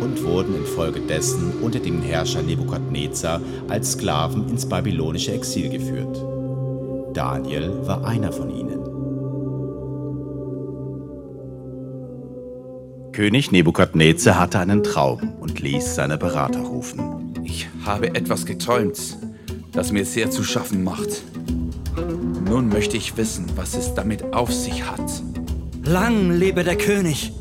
und 0.00 0.24
wurden 0.24 0.54
infolgedessen 0.54 1.54
unter 1.62 1.80
den 1.80 2.02
Herrscher 2.02 2.42
Nebukadnezar 2.42 3.40
als 3.68 3.92
Sklaven 3.92 4.48
ins 4.48 4.66
babylonische 4.66 5.32
Exil 5.32 5.70
geführt. 5.70 6.22
Daniel 7.14 7.86
war 7.86 8.04
einer 8.04 8.32
von 8.32 8.50
ihnen. 8.50 8.97
König 13.18 13.50
Nebukadnezar 13.50 14.38
hatte 14.38 14.60
einen 14.60 14.84
Traum 14.84 15.32
und 15.40 15.58
ließ 15.58 15.96
seine 15.96 16.16
Berater 16.16 16.60
rufen. 16.60 17.34
Ich 17.42 17.68
habe 17.84 18.14
etwas 18.14 18.46
geträumt, 18.46 18.96
das 19.72 19.90
mir 19.90 20.04
sehr 20.04 20.30
zu 20.30 20.44
schaffen 20.44 20.84
macht. 20.84 21.24
Nun 22.48 22.68
möchte 22.68 22.96
ich 22.96 23.16
wissen, 23.16 23.46
was 23.56 23.74
es 23.74 23.92
damit 23.92 24.34
auf 24.34 24.52
sich 24.52 24.88
hat. 24.88 25.02
Lang 25.82 26.30
lebe 26.30 26.62
der 26.62 26.76
König. 26.78 27.32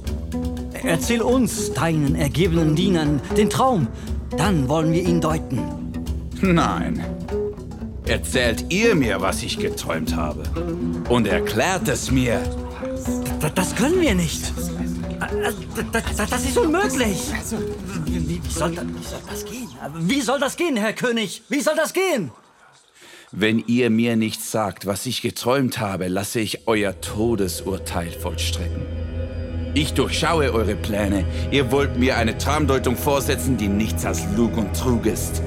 Erzähl 0.83 1.21
uns, 1.21 1.71
deinen 1.73 2.15
ergebenen 2.15 2.75
Dienern, 2.75 3.21
den 3.37 3.51
Traum. 3.51 3.87
Dann 4.35 4.67
wollen 4.67 4.91
wir 4.91 5.03
ihn 5.03 5.21
deuten. 5.21 5.61
Nein. 6.41 7.05
Erzählt 8.07 8.65
ihr 8.69 8.95
mir, 8.95 9.21
was 9.21 9.43
ich 9.43 9.59
geträumt 9.59 10.15
habe. 10.15 10.41
Und 11.07 11.27
erklärt 11.27 11.87
es 11.87 12.09
mir. 12.09 12.39
D 13.43 13.51
das 13.53 13.75
können 13.75 14.01
wir 14.01 14.15
nicht. 14.15 14.51
Das 16.29 16.43
ist 16.43 16.57
unmöglich. 16.57 17.17
Wie 18.05 18.49
soll, 18.49 18.75
das, 18.75 18.85
wie 18.85 19.03
soll 19.03 19.19
das 19.29 19.45
gehen? 19.45 19.69
Wie 19.99 20.21
soll 20.21 20.39
das 20.39 20.57
gehen, 20.57 20.77
Herr 20.77 20.93
König? 20.93 21.43
Wie 21.49 21.61
soll 21.61 21.75
das 21.75 21.93
gehen? 21.93 22.31
Wenn 23.31 23.63
ihr 23.67 23.89
mir 23.89 24.15
nicht 24.15 24.41
sagt, 24.41 24.85
was 24.85 25.05
ich 25.05 25.21
geträumt 25.21 25.79
habe, 25.79 26.07
lasse 26.07 26.39
ich 26.39 26.67
euer 26.67 27.01
Todesurteil 27.01 28.11
vollstrecken. 28.11 28.85
Ich 29.73 29.93
durchschaue 29.93 30.53
eure 30.53 30.75
Pläne. 30.75 31.25
Ihr 31.51 31.71
wollt 31.71 31.97
mir 31.97 32.17
eine 32.17 32.37
Traumdeutung 32.37 32.95
vorsetzen, 32.95 33.57
die 33.57 33.67
nichts 33.67 34.05
als 34.05 34.23
Lug 34.35 34.57
und 34.57 34.75
Trug 34.75 35.05
ist. 35.05 35.41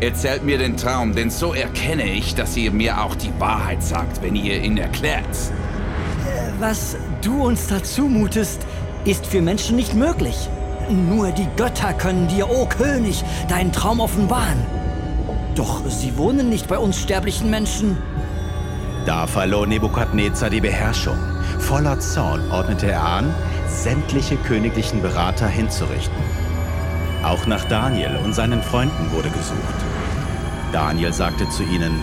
Erzählt 0.00 0.44
mir 0.44 0.58
den 0.58 0.76
Traum, 0.76 1.14
denn 1.14 1.30
so 1.30 1.54
erkenne 1.54 2.12
ich, 2.12 2.34
dass 2.34 2.56
ihr 2.56 2.72
mir 2.72 3.00
auch 3.00 3.14
die 3.14 3.32
Wahrheit 3.38 3.82
sagt, 3.82 4.20
wenn 4.20 4.34
ihr 4.34 4.62
ihn 4.62 4.76
erklärt. 4.76 5.24
Was 6.58 6.96
du 7.22 7.44
uns 7.44 7.68
da 7.68 7.82
zumutest, 7.82 8.60
ist 9.04 9.26
für 9.26 9.42
Menschen 9.42 9.76
nicht 9.76 9.94
möglich. 9.94 10.48
Nur 10.88 11.30
die 11.30 11.48
Götter 11.56 11.92
können 11.92 12.28
dir, 12.28 12.48
o 12.48 12.62
oh 12.62 12.66
König, 12.66 13.24
deinen 13.48 13.72
Traum 13.72 14.00
offenbaren. 14.00 14.64
Doch 15.54 15.82
sie 15.88 16.16
wohnen 16.16 16.48
nicht 16.48 16.68
bei 16.68 16.78
uns 16.78 17.00
sterblichen 17.00 17.48
Menschen. 17.50 17.96
Da 19.06 19.26
verlor 19.26 19.66
Nebukadnezar 19.66 20.50
die 20.50 20.60
Beherrschung. 20.60 21.18
Voller 21.58 22.00
Zorn 22.00 22.50
ordnete 22.50 22.90
er 22.90 23.04
an, 23.04 23.34
sämtliche 23.68 24.36
königlichen 24.36 25.02
Berater 25.02 25.46
hinzurichten. 25.46 26.16
Auch 27.22 27.46
nach 27.46 27.64
Daniel 27.66 28.18
und 28.24 28.34
seinen 28.34 28.62
Freunden 28.62 29.10
wurde 29.12 29.30
gesucht. 29.30 29.58
Daniel 30.72 31.12
sagte 31.12 31.48
zu 31.50 31.62
ihnen, 31.62 32.00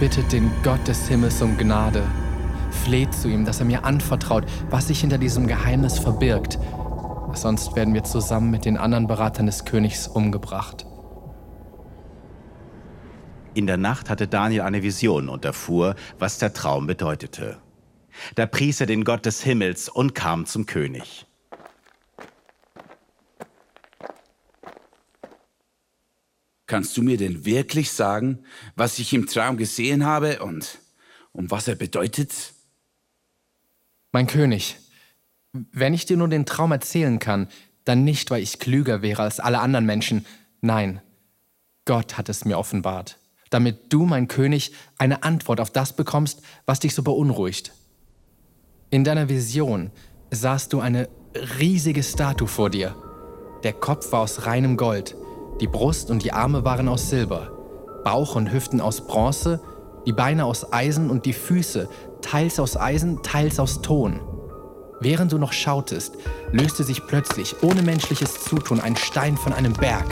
Bittet 0.00 0.32
den 0.32 0.50
Gott 0.62 0.86
des 0.88 1.08
Himmels 1.08 1.40
um 1.42 1.56
Gnade. 1.56 2.02
Fleht 2.72 3.14
zu 3.14 3.28
ihm, 3.28 3.44
dass 3.44 3.60
er 3.60 3.66
mir 3.66 3.84
anvertraut, 3.84 4.44
was 4.70 4.88
sich 4.88 5.00
hinter 5.00 5.18
diesem 5.18 5.46
Geheimnis 5.46 5.98
verbirgt. 5.98 6.58
Sonst 7.34 7.76
werden 7.76 7.94
wir 7.94 8.04
zusammen 8.04 8.50
mit 8.50 8.64
den 8.64 8.76
anderen 8.76 9.06
Beratern 9.06 9.46
des 9.46 9.64
Königs 9.64 10.08
umgebracht. 10.08 10.86
In 13.54 13.66
der 13.66 13.76
Nacht 13.76 14.08
hatte 14.10 14.26
Daniel 14.26 14.62
eine 14.62 14.82
Vision 14.82 15.28
und 15.28 15.44
erfuhr, 15.44 15.94
was 16.18 16.38
der 16.38 16.54
Traum 16.54 16.86
bedeutete. 16.86 17.58
Da 18.34 18.46
pries 18.46 18.80
er 18.80 18.86
den 18.86 19.04
Gott 19.04 19.26
des 19.26 19.42
Himmels 19.42 19.88
und 19.88 20.14
kam 20.14 20.46
zum 20.46 20.66
König. 20.66 21.26
Kannst 26.66 26.96
du 26.96 27.02
mir 27.02 27.18
denn 27.18 27.44
wirklich 27.44 27.90
sagen, 27.92 28.44
was 28.76 28.98
ich 28.98 29.12
im 29.12 29.26
Traum 29.26 29.58
gesehen 29.58 30.06
habe 30.06 30.42
und 30.42 30.78
um 31.32 31.50
was 31.50 31.68
er 31.68 31.74
bedeutet? 31.74 32.54
Mein 34.12 34.26
König, 34.26 34.76
wenn 35.52 35.94
ich 35.94 36.04
dir 36.04 36.18
nur 36.18 36.28
den 36.28 36.44
Traum 36.44 36.70
erzählen 36.70 37.18
kann, 37.18 37.48
dann 37.84 38.04
nicht, 38.04 38.30
weil 38.30 38.42
ich 38.42 38.58
klüger 38.58 39.00
wäre 39.00 39.22
als 39.22 39.40
alle 39.40 39.60
anderen 39.60 39.86
Menschen. 39.86 40.26
Nein, 40.60 41.00
Gott 41.86 42.18
hat 42.18 42.28
es 42.28 42.44
mir 42.44 42.58
offenbart, 42.58 43.18
damit 43.48 43.90
du, 43.92 44.04
mein 44.04 44.28
König, 44.28 44.72
eine 44.98 45.22
Antwort 45.22 45.60
auf 45.60 45.70
das 45.70 45.94
bekommst, 45.94 46.42
was 46.66 46.80
dich 46.80 46.94
so 46.94 47.02
beunruhigt. 47.02 47.72
In 48.90 49.02
deiner 49.02 49.30
Vision 49.30 49.90
sahst 50.30 50.74
du 50.74 50.80
eine 50.80 51.08
riesige 51.58 52.02
Statue 52.02 52.48
vor 52.48 52.68
dir. 52.68 52.94
Der 53.64 53.72
Kopf 53.72 54.12
war 54.12 54.20
aus 54.20 54.44
reinem 54.44 54.76
Gold, 54.76 55.16
die 55.60 55.66
Brust 55.66 56.10
und 56.10 56.22
die 56.22 56.32
Arme 56.32 56.66
waren 56.66 56.88
aus 56.88 57.08
Silber, 57.08 57.50
Bauch 58.04 58.36
und 58.36 58.52
Hüften 58.52 58.82
aus 58.82 59.06
Bronze, 59.06 59.62
die 60.04 60.12
Beine 60.12 60.44
aus 60.44 60.70
Eisen 60.70 61.08
und 61.08 61.24
die 61.24 61.32
Füße 61.32 61.88
teils 62.22 62.58
aus 62.58 62.76
Eisen, 62.76 63.22
teils 63.22 63.60
aus 63.60 63.82
Ton. 63.82 64.20
Während 65.00 65.32
du 65.32 65.38
noch 65.38 65.52
schautest, 65.52 66.16
löste 66.52 66.84
sich 66.84 67.06
plötzlich 67.06 67.62
ohne 67.62 67.82
menschliches 67.82 68.42
Zutun 68.44 68.80
ein 68.80 68.96
Stein 68.96 69.36
von 69.36 69.52
einem 69.52 69.72
Berg. 69.72 70.06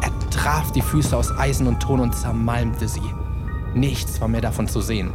Er 0.00 0.30
traf 0.30 0.72
die 0.72 0.82
Füße 0.82 1.16
aus 1.16 1.30
Eisen 1.32 1.66
und 1.66 1.80
Ton 1.80 2.00
und 2.00 2.14
zermalmte 2.14 2.88
sie. 2.88 3.02
Nichts 3.74 4.20
war 4.20 4.28
mehr 4.28 4.40
davon 4.40 4.68
zu 4.68 4.80
sehen. 4.80 5.12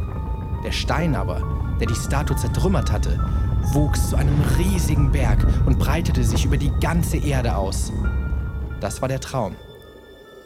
Der 0.64 0.72
Stein 0.72 1.14
aber, 1.14 1.42
der 1.80 1.86
die 1.86 1.94
Statue 1.94 2.36
zertrümmert 2.36 2.92
hatte, 2.92 3.18
wuchs 3.72 4.10
zu 4.10 4.16
einem 4.16 4.40
riesigen 4.58 5.10
Berg 5.10 5.46
und 5.66 5.78
breitete 5.78 6.22
sich 6.22 6.44
über 6.44 6.56
die 6.56 6.72
ganze 6.80 7.16
Erde 7.16 7.56
aus. 7.56 7.92
Das 8.80 9.00
war 9.02 9.08
der 9.08 9.20
Traum. 9.20 9.56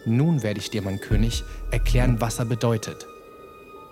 Nun 0.06 0.42
werde 0.42 0.60
ich 0.60 0.70
dir, 0.70 0.82
mein 0.82 1.00
König, 1.00 1.44
erklären, 1.70 2.20
was 2.20 2.38
er 2.38 2.46
bedeutet. 2.46 3.06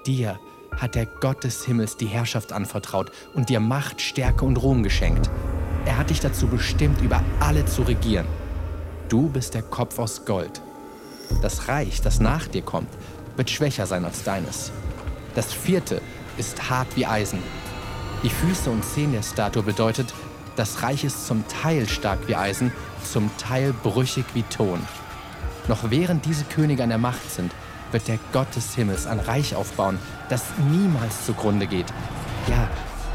Dir 0.06 0.38
hat 0.78 0.94
der 0.94 1.06
Gott 1.06 1.44
des 1.44 1.64
Himmels 1.64 1.96
die 1.96 2.06
Herrschaft 2.06 2.52
anvertraut 2.52 3.10
und 3.34 3.48
dir 3.48 3.60
Macht, 3.60 4.00
Stärke 4.00 4.44
und 4.44 4.56
Ruhm 4.56 4.82
geschenkt. 4.82 5.28
Er 5.84 5.98
hat 5.98 6.10
dich 6.10 6.20
dazu 6.20 6.46
bestimmt, 6.46 7.00
über 7.00 7.22
alle 7.40 7.66
zu 7.66 7.82
regieren. 7.82 8.26
Du 9.08 9.28
bist 9.28 9.54
der 9.54 9.62
Kopf 9.62 9.98
aus 9.98 10.24
Gold. 10.24 10.60
Das 11.42 11.68
Reich, 11.68 12.00
das 12.00 12.20
nach 12.20 12.46
dir 12.46 12.62
kommt, 12.62 12.90
wird 13.36 13.50
schwächer 13.50 13.86
sein 13.86 14.04
als 14.04 14.22
deines. 14.22 14.70
Das 15.34 15.52
vierte 15.52 16.00
ist 16.36 16.70
hart 16.70 16.88
wie 16.96 17.06
Eisen. 17.06 17.42
Die 18.22 18.30
Füße 18.30 18.70
und 18.70 18.84
Zehen 18.84 19.12
der 19.12 19.22
Statue 19.22 19.62
bedeutet, 19.62 20.12
das 20.56 20.82
Reich 20.82 21.04
ist 21.04 21.26
zum 21.26 21.46
Teil 21.46 21.88
stark 21.88 22.26
wie 22.26 22.34
Eisen, 22.34 22.72
zum 23.04 23.30
Teil 23.38 23.72
brüchig 23.72 24.24
wie 24.34 24.42
Ton. 24.42 24.80
Noch 25.68 25.90
während 25.90 26.24
diese 26.24 26.44
Könige 26.44 26.82
an 26.82 26.88
der 26.88 26.98
Macht 26.98 27.30
sind, 27.30 27.52
wird 27.92 28.08
der 28.08 28.18
Gott 28.32 28.54
des 28.56 28.74
Himmels 28.74 29.06
ein 29.06 29.20
Reich 29.20 29.54
aufbauen, 29.54 29.98
das 30.28 30.44
niemals 30.70 31.26
zugrunde 31.26 31.66
geht. 31.66 31.86
Ja, 32.48 32.68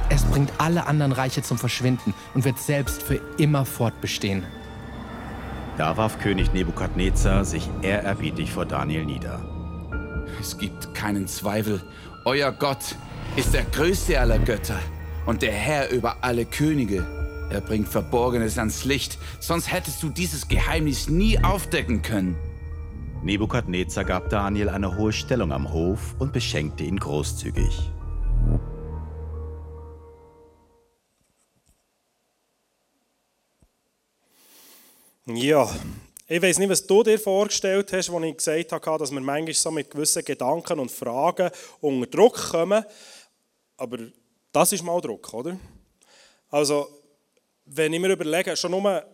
es 0.10 0.24
bringt 0.24 0.51
alle 0.58 0.86
anderen 0.86 1.12
Reiche 1.12 1.41
zum 1.41 1.58
Verschwinden 1.58 2.13
und 2.34 2.46
wird 2.46 2.60
selbst 2.60 3.03
für 3.03 3.20
immer 3.38 3.65
fortbestehen. 3.65 4.43
Da 5.77 5.98
warf 5.98 6.20
König 6.20 6.53
Nebukadnezar 6.53 7.46
sich 7.46 7.67
ehrerbietig 7.82 8.51
vor 8.51 8.65
Daniel 8.65 9.05
nieder. 9.05 9.41
Es 10.39 10.58
gibt 10.58 10.93
keinen 10.93 11.27
Zweifel, 11.27 11.82
euer 12.25 12.51
Gott 12.51 12.96
ist 13.36 13.53
der 13.53 13.63
größte 13.63 14.20
aller 14.20 14.38
Götter 14.38 14.79
und 15.25 15.41
der 15.41 15.51
Herr 15.51 15.89
über 15.89 16.17
alle 16.22 16.46
Könige. 16.46 17.05
Er 17.50 17.62
bringt 17.62 17.88
Verborgenes 17.88 18.58
ans 18.58 18.86
Licht, 18.86 19.17
sonst 19.39 19.72
hättest 19.72 20.03
du 20.03 20.10
dieses 20.10 20.48
Geheimnis 20.48 21.10
nie 21.10 21.43
aufdecken 21.43 22.01
können. 22.01 22.36
Nebukadnezar 23.23 24.03
gab 24.03 24.29
Daniel 24.29 24.67
eine 24.67 24.97
hohe 24.97 25.13
Stellung 25.13 25.53
am 25.53 25.71
Hof 25.71 26.13
und 26.19 26.33
beschenkte 26.33 26.83
ihn 26.83 26.99
großzügig. 26.99 27.89
Ja, 35.25 35.73
ich 36.27 36.41
weiß 36.41 36.59
nicht, 36.59 36.69
was 36.69 36.85
du 36.85 37.01
dir 37.01 37.17
vorgestellt 37.17 37.93
hast, 37.93 38.09
als 38.09 38.25
ich 38.25 38.37
gesagt 38.37 38.71
habe, 38.73 38.99
dass 38.99 39.09
wir 39.09 39.21
manchmal 39.21 39.53
so 39.53 39.71
mit 39.71 39.89
gewissen 39.89 40.25
Gedanken 40.25 40.79
und 40.79 40.91
Fragen 40.91 41.49
unter 41.79 42.07
Druck 42.07 42.51
kommen. 42.51 42.83
Aber 43.77 43.99
das 44.51 44.73
ist 44.73 44.83
mal 44.83 44.99
Druck, 44.99 45.33
oder? 45.33 45.57
Also, 46.49 46.89
wenn 47.63 47.93
ich 47.93 48.01
mir 48.01 48.11
überlege, 48.11 48.57
schon 48.57 48.71
nur, 48.71 49.05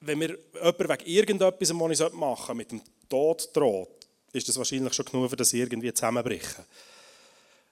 wenn 0.00 0.18
mir 0.18 0.36
jemand 0.52 0.78
wegen 0.80 1.06
irgendetwas, 1.06 1.54
was 1.60 2.00
ich 2.00 2.12
machen 2.12 2.36
sollte, 2.36 2.54
mit 2.54 2.72
dem 2.72 2.82
Tod 3.08 3.50
droht, 3.54 4.06
ist 4.32 4.48
das 4.48 4.56
wahrscheinlich 4.56 4.94
schon 4.94 5.04
genug, 5.06 5.30
für 5.30 5.36
das 5.36 5.52
irgendwie 5.52 5.92
zusammenbrechen. 5.92 6.64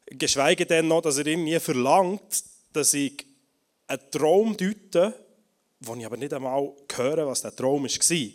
Geschweige 0.06 0.66
denn 0.66 0.88
noch, 0.88 1.02
dass 1.02 1.18
er 1.18 1.26
irgendwie 1.26 1.58
verlangt, 1.58 2.44
dass 2.72 2.94
ich 2.94 3.26
einen 3.86 4.10
Traum 4.10 4.56
deute, 4.56 5.14
wo 5.80 5.94
ich 5.94 6.06
aber 6.06 6.16
nicht 6.16 6.32
einmal 6.32 6.72
höre, 6.94 7.26
was 7.26 7.42
der 7.42 7.54
Traum 7.54 7.84
war. 7.84 8.30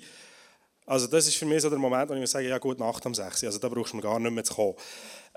Also 0.85 1.05
das 1.05 1.27
ist 1.27 1.35
für 1.35 1.45
mich 1.45 1.61
so 1.61 1.69
der 1.69 1.77
Moment, 1.77 2.09
wo 2.09 2.15
ich 2.15 2.29
sage, 2.29 2.47
ja 2.47 2.57
gut, 2.57 2.79
Nacht 2.79 3.05
um 3.05 3.13
6 3.13 3.43
also 3.43 3.59
da 3.59 3.69
brauchst 3.69 3.93
du 3.93 3.97
mir 3.97 4.01
gar 4.01 4.19
nicht 4.19 4.31
mehr 4.31 4.43
zu 4.43 4.55
kommen. 4.55 4.75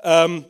Ähm, 0.02 0.47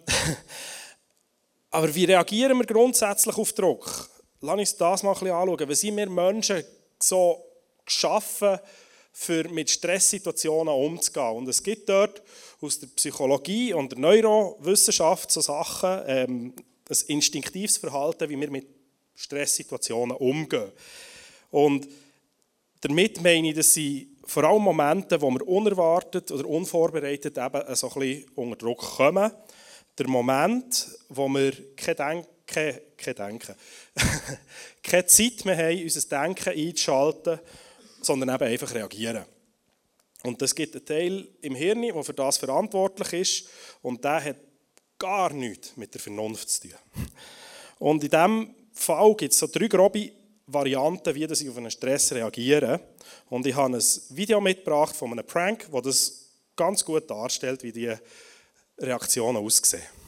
aber 1.70 1.92
wie 1.94 2.04
reagieren 2.04 2.58
wir 2.58 2.66
grundsätzlich 2.66 3.36
auf 3.36 3.52
Druck? 3.52 4.08
Lass 4.40 4.58
uns 4.58 4.76
das 4.76 5.02
mal 5.02 5.10
ein 5.10 5.14
bisschen 5.14 5.34
anschauen. 5.34 5.68
Wie 5.68 5.74
sind 5.74 5.96
wir 5.96 6.08
Menschen 6.08 6.64
so 7.00 7.44
geschaffen, 7.84 8.58
für 9.12 9.48
mit 9.50 9.70
Stresssituationen 9.70 10.74
umzugehen. 10.74 11.36
Und 11.36 11.48
es 11.48 11.62
gibt 11.62 11.88
dort 11.88 12.22
aus 12.60 12.80
der 12.80 12.86
Psychologie 12.88 13.74
und 13.74 13.92
der 13.92 13.98
Neurowissenschaft 13.98 15.30
so 15.30 15.40
Sachen, 15.40 16.00
ähm, 16.06 16.54
ein 16.88 16.96
instinktives 17.08 17.76
Verhalten, 17.76 18.28
wie 18.28 18.40
wir 18.40 18.50
mit 18.50 18.66
Stresssituationen 19.14 20.16
umgehen. 20.16 20.72
Und 21.50 21.88
damit 22.80 23.22
meine 23.22 23.50
ich, 23.50 23.54
dass 23.54 23.74
sie 23.74 24.08
vor 24.24 24.44
allem 24.44 24.62
Momente, 24.62 25.20
wo 25.20 25.30
wir 25.30 25.46
unerwartet 25.46 26.30
oder 26.30 26.46
unvorbereitet 26.46 27.36
eben 27.36 27.74
so 27.74 27.90
ein 27.90 28.00
bisschen 28.00 28.30
unter 28.34 28.56
Druck 28.56 28.80
kommen. 28.96 29.30
Der 29.98 30.08
Moment, 30.08 30.88
wo 31.08 31.28
wir 31.28 31.52
kein 31.76 31.96
Denken, 31.96 32.28
kein, 32.46 33.14
Denken, 33.14 33.54
keine 34.82 35.06
Zeit 35.06 35.44
mehr 35.44 35.56
haben, 35.56 35.82
unser 35.82 36.08
Denken 36.08 36.48
einzuschalten 36.48 37.38
sondern 38.04 38.34
eben 38.34 38.44
einfach 38.44 38.74
reagieren. 38.74 39.24
Und 40.22 40.40
es 40.40 40.54
gibt 40.54 40.76
einen 40.76 40.84
Teil 40.84 41.28
im 41.40 41.54
Hirn, 41.54 41.82
der 41.82 42.04
für 42.04 42.14
das 42.14 42.38
verantwortlich 42.38 43.12
ist 43.12 43.48
und 43.82 44.04
der 44.04 44.24
hat 44.24 44.36
gar 44.98 45.32
nichts 45.32 45.76
mit 45.76 45.92
der 45.94 46.00
Vernunft 46.00 46.48
zu 46.48 46.68
tun. 46.68 46.78
Und 47.78 48.04
in 48.04 48.10
diesem 48.10 48.54
Fall 48.72 49.14
gibt 49.16 49.32
es 49.32 49.38
so 49.38 49.48
drei 49.48 49.66
grobe 49.66 50.12
Varianten, 50.46 51.14
wie 51.14 51.24
ich 51.24 51.48
auf 51.48 51.56
einen 51.56 51.70
Stress 51.70 52.12
reagiere. 52.12 52.80
Und 53.28 53.46
ich 53.46 53.54
habe 53.54 53.76
ein 53.76 53.82
Video 54.10 54.40
mitgebracht 54.40 54.94
von 54.94 55.10
einem 55.10 55.26
Prank, 55.26 55.68
das 55.72 55.82
das 55.82 56.30
ganz 56.54 56.84
gut 56.84 57.10
darstellt, 57.10 57.62
wie 57.62 57.72
die 57.72 57.92
Reaktionen 58.78 59.38
ausgesehen? 59.38 60.01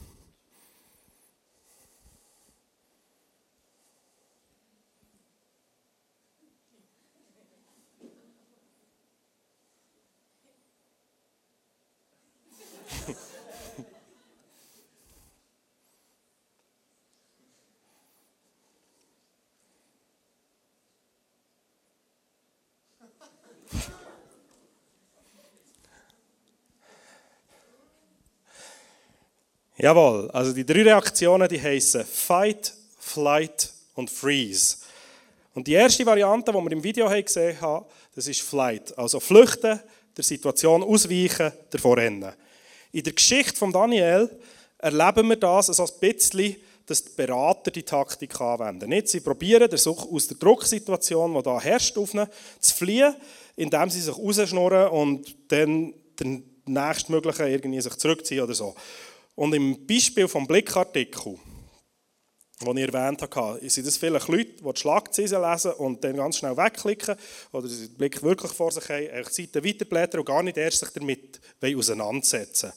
Jawohl, 29.84 30.30
also 30.30 30.54
die 30.54 30.64
drei 30.64 30.82
Reaktionen, 30.82 31.46
die 31.46 31.60
heißen 31.60 32.06
Fight, 32.06 32.72
Flight 32.98 33.70
und 33.94 34.08
Freeze. 34.08 34.78
Und 35.52 35.66
die 35.66 35.74
erste 35.74 36.06
Variante, 36.06 36.50
die 36.50 36.58
wir 36.58 36.72
im 36.72 36.82
Video 36.82 37.06
gesehen 37.06 37.60
haben, 37.60 37.84
das 38.14 38.26
ist 38.26 38.40
Flight, 38.40 38.96
also 38.96 39.20
flüchten, 39.20 39.78
der 40.16 40.24
Situation 40.24 40.82
ausweichen, 40.82 41.52
davor 41.68 41.98
rennen. 41.98 42.32
In 42.92 43.02
der 43.02 43.12
Geschichte 43.12 43.58
von 43.58 43.70
Daniel 43.70 44.30
erleben 44.78 45.28
wir 45.28 45.36
das 45.36 45.66
so 45.66 45.84
ein 45.84 45.90
bisschen, 46.00 46.56
dass 46.86 47.04
die 47.04 47.10
Berater 47.14 47.70
die 47.70 47.82
Taktik 47.82 48.40
anwenden. 48.40 48.88
Nicht, 48.88 49.08
sie 49.08 49.20
probieren 49.20 49.70
aus 49.70 50.28
der 50.28 50.36
Drucksituation, 50.38 51.34
die 51.34 51.42
da 51.42 51.60
herrscht, 51.60 51.98
auf 51.98 52.14
ihnen, 52.14 52.26
zu 52.58 52.74
fliehen, 52.74 53.14
indem 53.54 53.90
sie 53.90 54.00
sich 54.00 54.16
rausschnurren 54.16 54.88
und 54.88 55.36
dann 55.48 55.92
den 56.18 56.42
nächstmöglichen 56.64 57.48
irgendwie 57.48 57.82
sich 57.82 57.96
zurückziehen 57.96 58.44
oder 58.44 58.54
so. 58.54 58.74
Und 59.34 59.54
im 59.54 59.86
Beispiel 59.86 60.28
vom 60.28 60.46
Blickartikel, 60.46 61.38
den 62.60 62.76
ich 62.76 62.92
erwähnt 62.92 63.20
habe, 63.22 63.68
sind 63.68 63.86
das 63.86 63.96
vielleicht 63.96 64.28
Leute, 64.28 64.62
die 64.62 64.72
die 64.72 64.80
Schlagzeilen 64.80 65.42
lesen 65.42 65.72
und 65.72 66.04
dann 66.04 66.16
ganz 66.16 66.38
schnell 66.38 66.56
wegklicken 66.56 67.16
oder 67.52 67.68
den 67.68 67.94
Blick 67.94 68.22
wirklich 68.22 68.52
vor 68.52 68.70
sich 68.70 68.88
haben, 68.88 69.08
die 69.28 69.42
Seite 69.42 69.64
weiterblättern 69.64 70.20
und 70.20 70.26
gar 70.26 70.42
nicht 70.42 70.56
erst 70.56 70.78
sich 70.78 70.90
damit 70.90 71.40
auseinandersetzen 71.60 72.72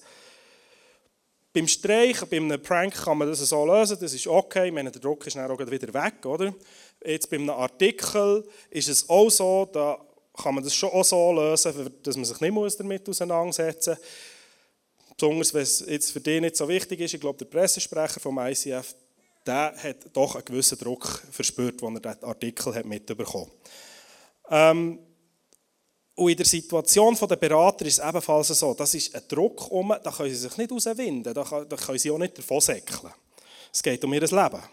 Beim 1.54 1.68
Streich, 1.68 2.20
bei 2.26 2.38
einem 2.38 2.62
Prank 2.62 2.96
kann 2.96 3.20
man 3.20 3.28
das 3.28 3.40
so 3.40 3.66
lösen, 3.66 3.98
das 4.02 4.14
ist 4.14 4.28
okay, 4.28 4.72
meine, 4.72 4.92
der 4.92 5.02
Druck 5.02 5.28
ist 5.28 5.36
dann 5.36 5.50
auch 5.50 5.60
wieder 5.60 5.94
weg, 5.94 6.26
oder? 6.26 6.54
Jetzt 7.06 7.30
bei 7.30 7.38
einem 7.38 7.52
Artikel 7.52 8.48
ist 8.72 8.90
es 8.90 9.08
auch 9.08 9.30
so, 9.30 9.70
da 9.72 10.00
kann 10.34 10.56
man 10.56 10.64
das 10.64 10.74
schon 10.74 10.90
auch 10.90 11.06
so 11.06 11.32
lösen, 11.34 11.92
dass 12.02 12.16
man 12.16 12.26
sich 12.26 12.42
nicht 12.42 12.80
damit 12.80 13.08
auseinandersetzen 13.08 13.92
muss. 13.92 14.37
Besonders, 15.18 15.54
wenn 15.54 15.64
es 15.64 15.84
jetzt 15.88 16.12
für 16.12 16.22
dich 16.22 16.40
nicht 16.40 16.56
so 16.56 16.68
wichtig 16.68 17.00
ist, 17.00 17.14
ich 17.16 17.20
glaube, 17.20 17.40
der 17.40 17.46
Pressesprecher 17.46 18.20
vom 18.20 18.38
ICF, 18.38 18.96
der 19.46 19.74
hat 19.76 19.98
doch 20.14 20.36
einen 20.36 20.46
gewissen 20.46 20.78
Druck 20.78 21.24
verspürt, 21.32 21.82
als 21.82 21.94
er 21.96 22.14
diesen 22.14 22.24
Artikel 22.24 22.84
mitbekommen 22.84 23.50
hat. 24.50 24.72
Ähm, 24.72 25.00
und 26.14 26.32
in 26.32 26.38
der 26.38 26.46
Situation 26.46 27.16
der 27.16 27.36
Berater 27.36 27.86
ist 27.86 28.00
es 28.00 28.08
ebenfalls 28.08 28.48
so, 28.48 28.74
das 28.74 28.94
ist 28.94 29.16
ein 29.16 29.22
Druck 29.28 29.72
um, 29.72 29.90
da 29.90 30.12
können 30.12 30.30
sie 30.30 30.36
sich 30.36 30.58
nicht 30.58 30.72
rauswinden, 30.72 31.34
da, 31.34 31.44
können 31.44 32.00
sie 32.00 32.12
auch 32.12 32.18
nicht 32.18 32.38
davon 32.38 32.60
säckeln. 32.60 33.14
Es 33.72 33.84
geht 33.84 34.04
um 34.04 34.14
ihr 34.14 34.22
Leben. 34.22 34.64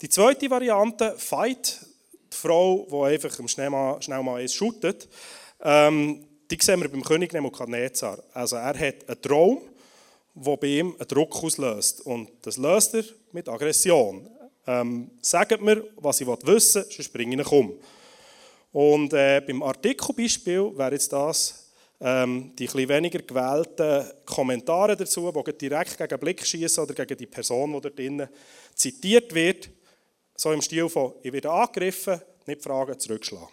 Die 0.00 0.08
zweite 0.08 0.50
Variante, 0.50 1.14
Fight, 1.18 1.80
die 2.32 2.36
Frau, 2.36 2.86
die 2.90 3.14
einfach 3.14 3.48
schnell 3.48 3.70
mal, 3.70 4.00
schnell 4.02 4.22
mal 4.22 4.40
eins 4.40 4.54
shootet, 4.54 5.08
ähm, 5.62 6.26
die 6.50 6.58
sehen 6.60 6.80
wir 6.80 6.88
beim 6.88 7.02
König 7.02 7.32
Nebukadnezar. 7.32 8.22
Also 8.32 8.56
er 8.56 8.78
hat 8.78 9.08
einen 9.08 9.22
Traum, 9.22 9.62
der 10.34 10.56
bei 10.56 10.66
ihm 10.66 10.94
einen 10.98 11.08
Druck 11.08 11.42
auslöst. 11.42 12.02
Und 12.02 12.30
das 12.42 12.56
löst 12.56 12.94
er 12.94 13.04
mit 13.32 13.48
Aggression. 13.48 14.28
Ähm, 14.66 15.10
sagt 15.20 15.60
mir, 15.60 15.84
was 15.96 16.20
ich 16.20 16.26
wissen 16.26 16.46
will, 16.46 16.60
sonst 16.60 17.12
bringe 17.12 17.34
ich 17.34 17.40
ihn 17.40 17.46
um. 17.46 17.74
Und 18.72 19.12
äh, 19.12 19.40
beim 19.40 19.62
Artikelbeispiel 19.62 20.76
wäre 20.76 20.92
jetzt 20.92 21.12
das 21.12 21.66
ähm, 22.00 22.52
die 22.58 22.64
etwas 22.64 22.88
weniger 22.88 23.20
gewählten 23.20 24.10
Kommentare 24.24 24.96
dazu, 24.96 25.32
die 25.32 25.58
direkt 25.58 25.96
gegen 25.96 26.08
den 26.08 26.18
Blick 26.18 26.44
schießen 26.46 26.84
oder 26.84 26.94
gegen 26.94 27.16
die 27.16 27.26
Person, 27.26 27.72
die 27.72 27.80
dort 27.80 27.98
drinnen 27.98 28.28
zitiert 28.74 29.34
wird. 29.34 29.70
So 30.34 30.52
im 30.52 30.60
Stil 30.60 30.88
von, 30.88 31.14
ich 31.22 31.32
werde 31.32 31.50
angegriffen, 31.50 32.20
nicht 32.46 32.62
fragen, 32.62 32.98
zurückschlagen. 32.98 33.48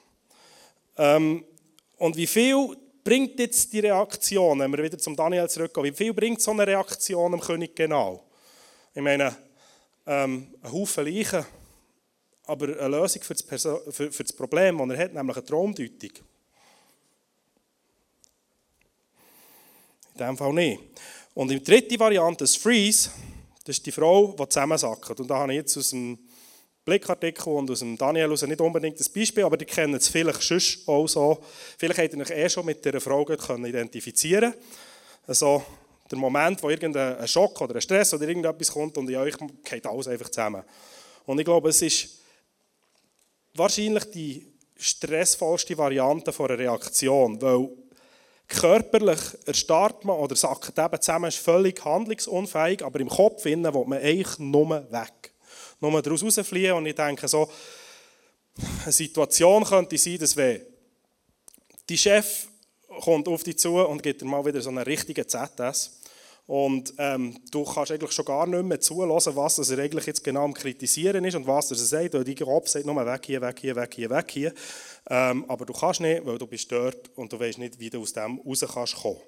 Ähm, 0.97 1.45
und 1.97 2.17
wie 2.17 2.27
viel 2.27 2.75
bringt 3.03 3.39
jetzt 3.39 3.71
die 3.73 3.79
Reaktion, 3.79 4.59
wenn 4.59 4.71
wir 4.71 4.83
wieder 4.83 4.97
zum 4.97 5.15
Daniel 5.15 5.49
zurückgehen, 5.49 5.85
wie 5.85 5.91
viel 5.91 6.13
bringt 6.13 6.41
so 6.41 6.51
eine 6.51 6.65
Reaktion 6.65 7.31
dem 7.31 7.41
König 7.41 7.75
genau? 7.75 8.23
Ich 8.93 9.01
meine, 9.01 9.35
ähm, 10.05 10.53
ein 10.61 10.71
Haufen 10.71 11.05
Leichen, 11.05 11.45
aber 12.45 12.65
eine 12.65 12.97
Lösung 12.97 13.21
für 13.21 13.33
das, 13.33 13.43
Perso 13.43 13.79
für, 13.91 14.11
für 14.11 14.23
das 14.23 14.33
Problem, 14.33 14.77
das 14.77 14.97
er 14.97 15.05
hat, 15.05 15.13
nämlich 15.13 15.37
eine 15.37 15.45
Traumdeutung. 15.45 16.11
In 20.13 20.17
diesem 20.17 20.37
Fall 20.37 20.53
nicht. 20.53 20.79
Und 21.33 21.49
die 21.49 21.63
dritte 21.63 21.99
Variante, 21.99 22.43
das 22.43 22.55
Freeze, 22.55 23.09
das 23.65 23.77
ist 23.77 23.85
die 23.85 23.91
Frau, 23.91 24.35
die 24.37 24.49
zusammensackt. 24.49 25.19
Und 25.19 25.27
da 25.27 25.39
habe 25.39 25.53
ich 25.53 25.57
jetzt 25.57 25.77
aus 25.77 25.89
dem 25.89 26.19
Blickartikel 26.86 27.54
und 27.54 27.72
aus 27.72 27.80
dem 27.80 27.98
Daniel 27.98 28.32
aus 28.32 28.41
nicht 28.41 28.60
unbedingt 28.60 29.00
das 29.00 29.08
Beispiel, 29.08 29.43
aber 29.43 29.56
die 29.56 29.65
kennen 29.65 29.96
es 29.96 30.10
vielleicht 30.10 30.43
schon 30.43 30.62
auch 30.88 31.08
so. 31.08 31.39
Vielleicht 31.78 32.00
habt 32.00 32.13
ihr 32.13 32.22
euch 32.22 32.32
eh 32.32 32.50
schon 32.50 32.65
mit 32.65 32.84
dieser 32.84 33.00
Frage 33.00 33.38
identifizieren 33.65 34.54
Also 35.26 35.63
der 36.12 36.17
Moment, 36.17 36.62
wo 36.62 36.69
irgendein 36.69 37.26
Schock 37.28 37.62
oder 37.62 37.76
ein 37.76 37.82
Stress 37.82 38.13
oder 38.13 38.28
irgendetwas 38.28 38.72
kommt 38.72 38.98
und 38.98 39.10
in 39.10 39.15
euch 39.15 39.36
geht 39.63 39.86
alles 39.86 40.08
einfach 40.08 40.30
zusammen. 40.30 40.63
Und 41.26 41.39
ich 41.39 41.46
glaube, 41.46 41.69
es 41.69 41.82
ist 41.82 42.19
wahrscheinlich 43.54 44.04
die 44.12 44.54
stressvollste 44.76 45.78
Variante 45.78 46.34
von 46.34 46.50
einer 46.50 46.60
Reaktion, 46.60 47.41
weil 47.41 47.69
körperlich 48.48 49.19
erstarrt 49.46 50.04
man 50.04 50.17
oder 50.17 50.36
sackt 50.36 50.78
eben 50.78 51.02
zusammen, 51.02 51.30
ist 51.30 51.38
völlig 51.38 51.84
handlungsunfähig, 51.86 52.84
aber 52.84 53.00
im 53.00 53.08
Kopf 53.08 53.46
innen 53.46 53.74
will 53.74 53.86
man 53.86 54.00
eigentlich 54.00 54.38
nur 54.39 54.69
weg 54.91 55.33
nur 55.84 56.02
daraus 56.02 56.24
rausfliehen. 56.24 56.74
Und 56.74 56.86
ich 56.86 56.96
denke 56.96 57.28
so, 57.28 57.50
eine 58.84 58.91
Situation 58.91 59.63
könnte 59.63 59.98
sein, 59.98 60.17
dass 60.17 60.36
wenn 60.36 60.62
die 61.89 61.98
Chef 61.98 62.48
kommt 63.02 63.28
auf 63.28 63.43
dich 63.43 63.58
zu 63.58 63.78
und 63.78 64.04
gibt 64.04 64.22
dir 64.22 64.26
mal 64.26 64.46
wieder 64.46 64.62
so 64.62 64.69
einen 64.69 64.80
richtigen 64.80 65.28
ZS 65.28 66.00
und 66.46 66.93
ähm, 66.98 67.39
du 67.52 67.63
kannst 67.63 67.91
eigentlich 67.91 68.12
schon 68.12 68.26
gar 68.26 68.46
nicht 68.46 68.63
mehr 68.63 68.80
zulassen, 68.80 69.36
was 69.36 69.58
er 69.69 69.80
eigentlich 69.80 70.06
jetzt 70.06 70.24
genau 70.24 70.43
am 70.43 70.54
Kritisieren 70.54 71.24
ist 71.24 71.36
und 71.36 71.48
was 71.48 71.72
er 71.72 71.78
sagt, 71.78 72.13
weil 72.13 72.24
dein 72.24 72.36
Kopf 72.36 72.67
sagt 72.67 72.86
nur 72.86 72.96
weg 73.06 73.26
hier, 73.26 73.41
weg 73.41 73.60
hier, 73.60 73.76
weg 73.76 73.93
hier, 73.96 74.10
weg 74.10 74.30
hier. 74.30 74.54
Ähm, 75.10 75.46
aber 75.50 75.65
du 75.65 75.74
kannst 75.74 76.02
nicht, 76.02 76.26
weil 76.26 76.38
du 76.38 76.46
bist 76.46 76.72
dort 76.72 77.10
und 77.15 77.32
du 77.32 77.39
weißt 77.39 77.60
nicht, 77.60 77.80
wie 77.80 77.89
du 77.89 78.02
aus 78.02 78.13
dem 78.13 78.39
raus 78.46 78.65
kannst 78.74 78.96
kommen. 78.96 79.22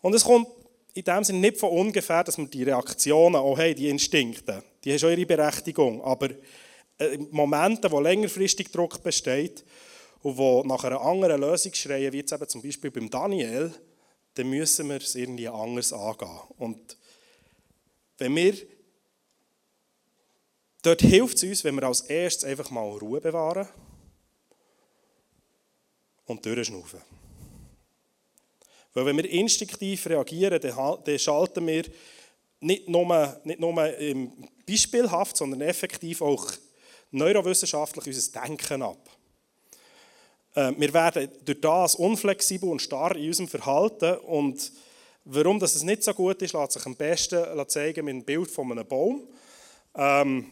Und 0.00 0.14
es 0.14 0.24
kommt 0.24 0.48
in 0.94 1.04
dem 1.04 1.24
Sinne 1.24 1.38
nicht 1.38 1.58
von 1.58 1.70
ungefähr, 1.70 2.24
dass 2.24 2.38
wir 2.38 2.46
die 2.46 2.64
Reaktionen 2.64 3.36
auch 3.36 3.58
haben, 3.58 3.74
die 3.74 3.88
Instinkte. 3.88 4.62
Die 4.84 4.90
haben 4.90 4.98
schon 4.98 5.10
ihre 5.10 5.26
Berechtigung. 5.26 6.02
Aber 6.02 6.28
äh, 6.98 7.06
in 7.14 7.28
Momenten, 7.30 7.90
wo 7.90 8.00
längerfristig 8.00 8.70
Druck 8.70 9.02
besteht 9.02 9.64
und 10.22 10.36
wo 10.36 10.62
nach 10.64 10.84
einer 10.84 11.00
anderen 11.00 11.40
Lösung 11.40 11.72
schreien, 11.74 12.12
wie 12.12 12.18
jetzt 12.18 12.32
eben 12.32 12.48
zum 12.48 12.62
Beispiel 12.62 12.90
beim 12.90 13.08
Daniel, 13.08 13.72
dann 14.34 14.48
müssen 14.48 14.88
wir 14.88 14.96
es 14.96 15.14
irgendwie 15.14 15.48
anders 15.48 15.92
angehen. 15.92 16.40
Und 16.58 16.96
wenn 18.18 18.36
wir 18.36 18.54
Dort 20.82 21.00
hilft 21.00 21.36
es 21.36 21.44
uns, 21.44 21.64
wenn 21.64 21.76
wir 21.76 21.84
als 21.84 22.00
erstes 22.02 22.44
einfach 22.44 22.70
mal 22.70 22.88
Ruhe 22.98 23.20
bewahren 23.20 23.68
und 26.26 26.44
durchschnaufen. 26.44 27.00
Weil 28.94 29.06
wenn 29.06 29.16
wir 29.16 29.30
instinktiv 29.30 30.06
reagieren, 30.06 30.60
dann 30.60 31.18
schalten 31.18 31.66
wir 31.66 31.84
nicht 32.60 32.88
nur, 32.88 33.40
nicht 33.44 33.60
nur 33.60 33.74
beispielhaft, 34.66 35.36
sondern 35.36 35.60
effektiv 35.62 36.22
auch 36.22 36.46
neurowissenschaftlich 37.10 38.06
unser 38.06 38.40
Denken 38.40 38.82
ab. 38.82 39.10
Äh, 40.54 40.72
wir 40.76 40.92
werden 40.94 41.28
durch 41.44 41.60
das 41.60 41.94
unflexibel 41.94 42.68
und 42.68 42.82
starr 42.82 43.16
in 43.16 43.28
unserem 43.28 43.48
Verhalten 43.48 44.16
und 44.18 44.72
warum 45.24 45.58
das 45.58 45.82
nicht 45.82 46.02
so 46.02 46.14
gut 46.14 46.42
ist, 46.42 46.54
lässt 46.54 46.72
sich 46.72 46.86
am 46.86 46.96
besten 46.96 47.68
zeigen 47.68 48.04
mit 48.04 48.14
einem 48.14 48.24
Bild 48.24 48.50
von 48.50 48.70
einem 48.72 48.86
Baum. 48.86 49.28
Ähm, 49.94 50.46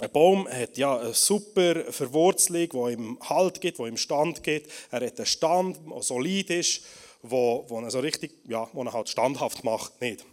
ein 0.00 0.12
Baum 0.12 0.48
hat 0.48 0.78
ja 0.78 0.96
eine 0.96 1.12
super 1.12 1.92
Verwurzelung, 1.92 2.68
die 2.68 2.92
ihm 2.92 3.18
Halt 3.20 3.60
gibt, 3.60 3.78
die 3.78 3.82
ihm 3.82 3.96
Stand 3.96 4.42
gibt. 4.44 4.70
Er 4.92 5.00
hat 5.00 5.18
einen 5.18 5.26
Stand, 5.26 5.80
der 5.90 6.02
solid 6.02 6.50
ist 6.50 6.82
wo, 7.22 7.64
wo 7.68 7.80
er 7.80 7.90
so 7.90 8.00
richtig, 8.00 8.32
ja, 8.48 8.68
wo 8.72 8.82
er 8.82 8.92
halt 8.92 9.08
standhaft 9.08 9.64
macht, 9.64 10.00
nicht. 10.00 10.24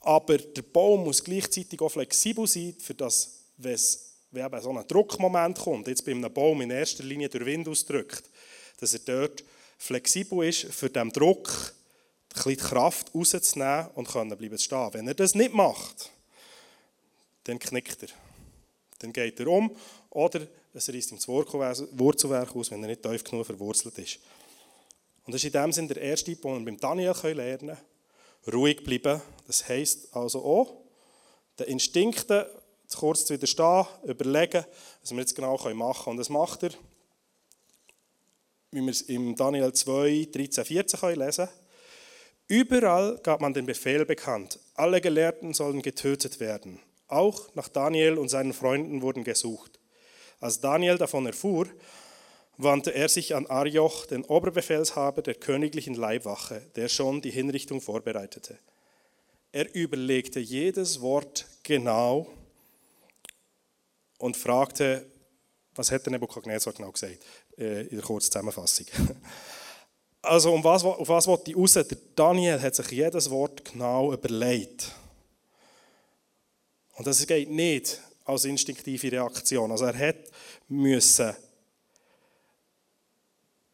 Aber 0.00 0.38
der 0.38 0.62
Baum 0.62 1.04
muss 1.04 1.24
gleichzeitig 1.24 1.80
auch 1.80 1.88
flexibel 1.88 2.46
sein, 2.46 2.74
für 2.78 2.94
das, 2.94 3.42
wenn 3.56 3.78
eben 4.34 4.60
so 4.60 4.70
ein 4.70 4.86
Druckmoment 4.86 5.58
kommt, 5.58 5.88
jetzt 5.88 6.04
bei 6.04 6.12
einem 6.12 6.32
Baum 6.32 6.60
in 6.60 6.70
erster 6.70 7.02
Linie 7.02 7.28
durch 7.28 7.44
Wind 7.44 7.68
ausdrückt, 7.68 8.24
dass 8.78 8.92
er 8.92 9.00
dort 9.00 9.42
flexibel 9.78 10.46
ist, 10.46 10.66
für 10.72 10.90
den 10.90 11.10
Druck 11.10 11.74
bisschen 12.36 12.50
die 12.52 12.56
Kraft 12.56 13.14
rauszunehmen 13.14 13.88
und 13.94 14.08
können 14.08 14.36
bleiben 14.36 14.58
stehen. 14.58 14.88
Wenn 14.92 15.08
er 15.08 15.14
das 15.14 15.34
nicht 15.34 15.54
macht, 15.54 16.10
dann 17.44 17.58
knickt 17.58 18.02
er. 18.02 18.08
Dann 18.98 19.12
geht 19.12 19.40
er 19.40 19.46
um 19.48 19.74
oder 20.10 20.46
es 20.72 20.88
reißt 20.88 21.12
ihm 21.12 21.16
das 21.16 21.28
Wurzelwerk 21.28 22.54
aus, 22.54 22.70
wenn 22.70 22.82
er 22.82 22.88
nicht 22.88 23.02
tief 23.02 23.24
genug 23.24 23.46
verwurzelt 23.46 23.98
ist. 23.98 24.18
Und 25.26 25.34
das 25.34 25.42
ist 25.42 25.54
in 25.54 25.60
dem 25.60 25.72
Sinne 25.72 25.88
der 25.88 26.02
erste 26.02 26.34
Punkt, 26.36 26.60
den 26.60 26.66
wir 26.66 26.72
beim 26.72 26.80
Daniel 26.80 27.14
lernen 27.34 27.76
können. 27.76 28.54
Ruhig 28.54 28.84
bleiben. 28.84 29.20
Das 29.46 29.68
heisst 29.68 30.14
also 30.14 30.44
auch, 30.44 30.76
den 31.58 31.66
Instinkten 31.66 32.44
kurz 32.94 33.24
zu 33.24 33.34
widerstehen, 33.34 33.86
überlegen, 34.04 34.64
was 35.00 35.10
wir 35.10 35.18
jetzt 35.18 35.34
genau 35.34 35.56
machen 35.74 36.04
können. 36.04 36.12
Und 36.12 36.16
das 36.18 36.28
macht 36.28 36.62
er, 36.62 36.70
wie 38.70 38.80
wir 38.80 38.90
es 38.90 39.02
im 39.02 39.34
Daniel 39.34 39.72
2, 39.72 40.28
13, 40.32 40.64
14 40.64 41.18
lesen 41.18 41.46
können. 41.46 41.66
Überall 42.48 43.18
gab 43.24 43.40
man 43.40 43.52
den 43.52 43.66
Befehl 43.66 44.04
bekannt, 44.04 44.60
alle 44.74 45.00
Gelehrten 45.00 45.52
sollen 45.52 45.82
getötet 45.82 46.38
werden. 46.38 46.78
Auch 47.08 47.52
nach 47.56 47.68
Daniel 47.68 48.18
und 48.18 48.28
seinen 48.28 48.52
Freunden 48.52 49.02
wurden 49.02 49.24
gesucht. 49.24 49.80
Als 50.38 50.60
Daniel 50.60 50.98
davon 50.98 51.26
erfuhr, 51.26 51.66
wandte 52.58 52.94
er 52.94 53.08
sich 53.08 53.34
an 53.34 53.46
Arioch, 53.46 54.06
den 54.06 54.24
Oberbefehlshaber 54.24 55.22
der 55.22 55.34
königlichen 55.34 55.94
Leibwache, 55.94 56.62
der 56.76 56.88
schon 56.88 57.20
die 57.20 57.30
Hinrichtung 57.30 57.80
vorbereitete. 57.80 58.58
Er 59.52 59.74
überlegte 59.74 60.40
jedes 60.40 61.00
Wort 61.00 61.46
genau 61.62 62.26
und 64.18 64.36
fragte, 64.36 65.06
was 65.74 65.90
hätte 65.90 66.10
Nebuchadnezzar 66.10 66.72
genau 66.72 66.92
gesagt, 66.92 67.24
äh, 67.58 67.82
in 67.82 67.96
der 67.96 68.04
kurzen 68.04 68.30
Zusammenfassung. 68.32 68.86
Also 70.22 70.52
um 70.52 70.64
was, 70.64 70.82
auf 70.82 71.08
was 71.08 71.28
wollte 71.28 71.52
ich 71.52 71.56
raus? 71.56 71.74
Der 71.74 71.86
Daniel 72.16 72.60
hat 72.60 72.74
sich 72.74 72.90
jedes 72.90 73.30
Wort 73.30 73.64
genau 73.64 74.12
überlegt. 74.12 74.92
Und 76.96 77.06
das 77.06 77.24
geht 77.24 77.48
nicht 77.48 78.00
als 78.24 78.44
instinktive 78.44 79.12
Reaktion. 79.12 79.70
Also 79.70 79.84
er 79.84 79.96
hat 79.96 80.16
müssen 80.66 81.32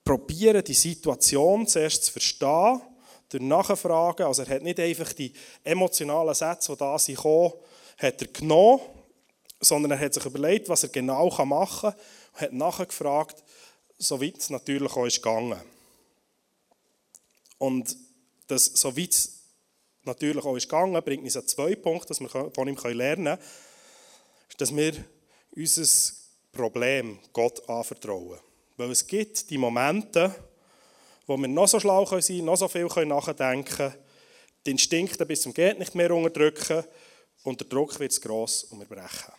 probieren, 0.05 0.65
die 0.65 0.75
Situation 0.75 1.67
zuerst 1.67 2.05
zu 2.05 2.13
verstehen, 2.13 2.81
durch 3.29 3.43
Nachfragen. 3.43 4.27
Also 4.27 4.43
er 4.43 4.57
hat 4.57 4.63
nicht 4.63 4.81
einfach 4.81 5.13
die 5.13 5.33
emotionalen 5.65 6.35
Sätze, 6.35 6.73
die 6.73 6.79
da 6.79 6.99
sind, 6.99 7.17
gekommen, 7.17 7.53
hat 7.99 8.21
er 8.21 8.29
genommen, 8.29 8.81
sondern 9.61 9.93
er 9.93 10.01
hat 10.01 10.15
sich 10.15 10.25
überlegt, 10.25 10.69
was 10.69 10.83
er 10.83 10.89
genau 10.89 11.29
machen 11.45 11.93
kann 11.93 12.01
und 12.33 12.41
hat 12.41 12.53
nachher 12.53 12.87
gefragt, 12.87 13.43
soweit 13.99 14.39
es 14.39 14.51
natürlich 14.51 14.93
auch 14.93 15.07
ist 15.07 15.23
gegangen. 15.23 15.61
Und 17.59 17.97
das, 18.49 18.65
soweit 18.67 19.11
es 19.11 19.43
natürlich 20.03 20.45
auch 20.45 20.57
ist 20.57 20.69
gegangen, 20.69 21.01
bringt 21.03 21.25
uns 21.25 21.37
an 21.37 21.47
zwei 21.47 21.77
Punkte, 21.77 22.13
die 22.13 22.21
wir 22.21 22.51
von 22.51 22.69
ihm 22.69 22.77
lernen 22.77 23.25
können, 23.25 23.39
dass 24.59 24.75
wir 24.75 24.93
unser 25.55 26.13
Problem 26.51 27.19
Gott 27.33 27.69
anvertrauen. 27.69 28.41
Weil 28.77 28.91
es 28.91 29.07
gibt 29.07 29.51
die 29.51 29.59
Momente, 29.59 30.35
wo 31.27 31.37
wir 31.37 31.49
noch 31.49 31.69
so 31.69 31.79
schlau 31.79 32.05
sein 32.07 32.21
können, 32.21 32.45
noch 32.45 32.57
so 32.57 32.69
viel 32.69 32.87
nachdenken 33.07 33.65
können, 33.65 33.95
die 34.65 34.71
Instinkte 34.73 35.27
bis 35.27 35.43
zum 35.43 35.53
Geht 35.53 35.79
nicht 35.79 35.95
mehr 35.95 36.15
unterdrücken 36.15 36.85
und 37.45 37.61
der 37.61 37.69
Druck 37.69 37.99
wird 37.99 38.21
gross 38.21 38.65
und 38.65 38.79
wir 38.79 38.87
brechen. 38.87 39.33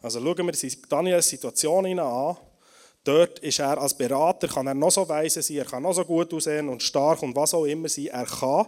Also 0.00 0.20
schauen 0.20 0.46
wir 0.46 0.70
Daniels 0.88 1.28
Situation 1.28 1.98
an. 1.98 2.36
Dort 3.04 3.40
ist 3.40 3.58
er 3.58 3.78
als 3.78 3.96
Berater, 3.96 4.46
kann 4.46 4.66
er 4.66 4.74
noch 4.74 4.90
so 4.92 5.08
weise 5.08 5.42
sein, 5.42 5.56
er 5.56 5.64
kann 5.64 5.82
noch 5.82 5.92
so 5.92 6.04
gut 6.04 6.32
aussehen 6.32 6.68
und 6.68 6.82
stark 6.82 7.22
und 7.22 7.34
was 7.34 7.54
auch 7.54 7.64
immer 7.64 7.88
sein. 7.88 8.06
Er 8.06 8.26
kann 8.26 8.66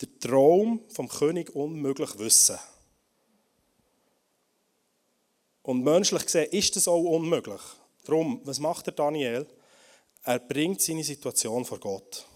den 0.00 0.20
Traum 0.20 0.80
vom 0.88 1.08
König 1.08 1.54
unmöglich 1.54 2.18
wissen. 2.18 2.58
Und 5.62 5.82
menschlich 5.82 6.24
gesehen 6.24 6.50
ist 6.52 6.76
das 6.76 6.86
auch 6.86 7.02
unmöglich. 7.02 7.60
Darum, 8.04 8.40
was 8.44 8.58
macht 8.60 8.86
der 8.86 8.94
Daniel? 8.94 9.46
Er 10.22 10.38
bringt 10.38 10.80
seine 10.80 11.04
Situation 11.04 11.64
vor 11.64 11.80
Gott. 11.80 12.26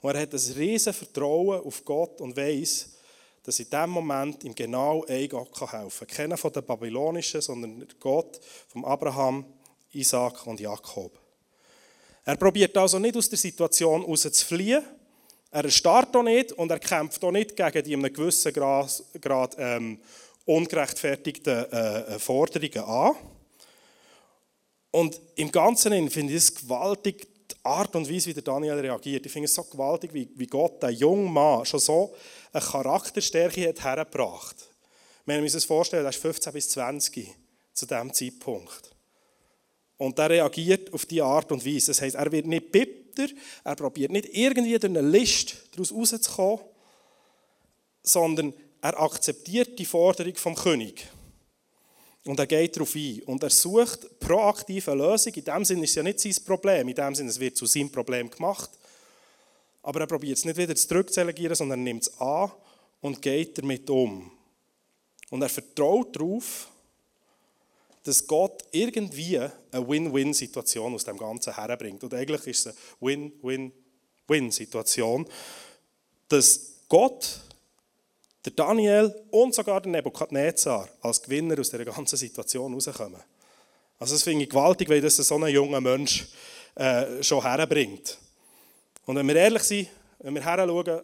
Und 0.00 0.14
er 0.14 0.22
hat 0.22 0.32
ein 0.32 0.52
riesen 0.56 0.92
Vertrauen 0.92 1.60
auf 1.60 1.84
Gott 1.84 2.20
und 2.20 2.36
weiß, 2.36 2.90
dass 3.42 3.58
in 3.60 3.70
diesem 3.70 3.90
Moment 3.90 4.44
ihm 4.44 4.54
genau 4.54 5.04
ein 5.06 5.28
Gott 5.28 5.72
helfen 5.72 6.06
kann. 6.06 6.16
Keiner 6.16 6.36
von 6.36 6.52
den 6.52 6.64
Babylonischen, 6.64 7.40
sondern 7.40 7.86
Gott 7.98 8.40
von 8.68 8.84
Abraham, 8.84 9.44
Isaac 9.92 10.46
und 10.46 10.60
Jakob. 10.60 11.18
Er 12.24 12.36
probiert 12.36 12.76
also 12.76 12.98
nicht 12.98 13.16
aus 13.16 13.28
der 13.28 13.38
Situation 13.38 14.02
raus 14.02 14.22
zu 14.22 14.44
fliehen. 14.44 14.84
Er 15.50 15.70
starrt 15.70 16.14
auch 16.14 16.22
nicht 16.22 16.52
und 16.52 16.70
er 16.70 16.78
kämpft 16.78 17.24
auch 17.24 17.30
nicht 17.30 17.56
gegen 17.56 17.82
die 17.82 17.94
in 17.94 18.04
einem 18.04 18.12
gewissen 18.12 18.52
Grad, 18.52 19.02
Grad 19.18 19.56
ähm, 19.58 19.98
ungerechtfertigten 20.44 21.72
äh, 21.72 22.00
äh 22.00 22.18
Forderungen 22.18 22.84
an. 22.84 23.16
Und 24.98 25.20
im 25.36 25.52
Ganzen 25.52 26.10
finde 26.10 26.32
ich 26.32 26.38
es 26.38 26.52
gewaltig, 26.52 27.28
die 27.48 27.54
Art 27.62 27.94
und 27.94 28.10
Weise, 28.10 28.30
wie 28.30 28.34
der 28.34 28.42
Daniel 28.42 28.80
reagiert. 28.80 29.24
Ich 29.24 29.30
finde 29.30 29.44
es 29.44 29.54
so 29.54 29.62
gewaltig, 29.62 30.12
wie, 30.12 30.28
wie 30.34 30.48
Gott, 30.48 30.82
der 30.82 30.90
junge 30.90 31.30
Mann, 31.30 31.64
schon 31.64 31.78
so 31.78 32.12
eine 32.52 32.60
Charakterstärke 32.60 33.68
hat 33.68 33.84
hergebracht. 33.84 34.56
Wir 35.24 35.40
müssen 35.40 35.54
uns 35.54 35.66
vorstellen, 35.66 36.04
er 36.04 36.08
ist 36.08 36.20
15 36.20 36.52
bis 36.52 36.70
20 36.70 37.32
zu 37.74 37.86
diesem 37.86 38.12
Zeitpunkt. 38.12 38.90
Und 39.98 40.18
er 40.18 40.30
reagiert 40.30 40.92
auf 40.92 41.06
diese 41.06 41.22
Art 41.22 41.52
und 41.52 41.64
Weise. 41.64 41.92
Das 41.92 42.02
heisst, 42.02 42.16
er 42.16 42.32
wird 42.32 42.46
nicht 42.46 42.72
bitter, 42.72 43.28
er 43.62 43.76
probiert 43.76 44.10
nicht 44.10 44.30
irgendwie 44.32 44.80
durch 44.80 44.84
eine 44.84 45.00
List 45.00 45.58
daraus 45.70 45.92
rauszukommen, 45.92 46.58
sondern 48.02 48.52
er 48.82 49.00
akzeptiert 49.00 49.78
die 49.78 49.86
Forderung 49.86 50.34
vom 50.34 50.56
König. 50.56 51.06
Und 52.24 52.38
er 52.38 52.46
geht 52.46 52.76
darauf 52.76 52.94
ein. 52.94 53.22
Und 53.22 53.42
er 53.42 53.50
sucht 53.50 54.20
proaktive 54.20 54.94
Lösung. 54.94 55.32
In 55.34 55.44
dem 55.44 55.64
Sinne 55.64 55.84
ist 55.84 55.90
es 55.90 55.96
ja 55.96 56.02
nicht 56.02 56.20
sein 56.20 56.34
Problem. 56.44 56.88
In 56.88 56.94
dem 56.94 57.14
Sinne, 57.14 57.30
es 57.30 57.40
wird 57.40 57.56
zu 57.56 57.66
seinem 57.66 57.90
Problem 57.90 58.30
gemacht. 58.30 58.70
Aber 59.82 60.00
er 60.00 60.06
probiert 60.06 60.38
es 60.38 60.44
nicht 60.44 60.56
wieder 60.56 60.74
zurückzudelegieren, 60.74 61.56
sondern 61.56 61.80
er 61.80 61.84
nimmt 61.84 62.02
es 62.02 62.20
an 62.20 62.50
und 63.00 63.22
geht 63.22 63.56
damit 63.58 63.88
um. 63.88 64.30
Und 65.30 65.42
er 65.42 65.48
vertraut 65.48 66.16
darauf, 66.16 66.68
dass 68.02 68.26
Gott 68.26 68.64
irgendwie 68.72 69.38
eine 69.38 69.88
Win-Win-Situation 69.88 70.94
aus 70.94 71.04
dem 71.04 71.18
Ganzen 71.18 71.54
herbringt. 71.54 72.02
Und 72.02 72.14
eigentlich 72.14 72.44
ist 72.46 72.66
es 72.66 72.74
eine 72.74 72.76
Win-Win-Win-Situation, 73.00 75.28
dass 76.28 76.72
Gott 76.88 77.42
der 78.48 78.66
Daniel 78.66 79.14
und 79.30 79.54
sogar 79.54 79.80
der 79.80 79.92
Nebukadnezar 79.92 80.88
als 81.02 81.22
Gewinner 81.22 81.58
aus 81.58 81.70
dieser 81.70 81.84
ganzen 81.84 82.16
Situation 82.16 82.72
rauskommen. 82.72 83.20
Also 83.98 84.14
das 84.14 84.22
finde 84.22 84.44
ich 84.44 84.50
gewaltig, 84.50 84.88
weil 84.88 85.00
das 85.00 85.16
so 85.16 85.36
ein 85.36 85.52
junger 85.52 85.80
Mensch 85.80 86.28
äh, 86.74 87.22
schon 87.22 87.42
herbringt. 87.42 88.18
Und 89.06 89.16
wenn 89.16 89.26
wir 89.28 89.36
ehrlich 89.36 89.62
sind, 89.64 89.88
wenn 90.20 90.34
wir 90.34 90.44
heranschauen, 90.44 91.02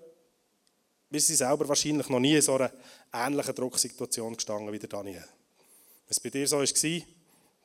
wir 1.11 1.21
sind 1.21 1.37
selber 1.37 1.69
wahrscheinlich 1.69 2.09
noch 2.09 2.19
nie 2.19 2.37
in 2.37 2.43
so 2.43 2.55
einer 2.55 2.73
ähnlichen 3.13 3.55
Drucksituation 3.55 4.35
gestanden 4.35 4.73
wie 4.73 4.79
der 4.79 4.89
Daniel. 4.89 5.25
Wenn 5.25 6.11
es 6.11 6.21
bei 6.21 6.31
dir 6.31 6.47
so 6.47 6.59
war, 6.59 7.01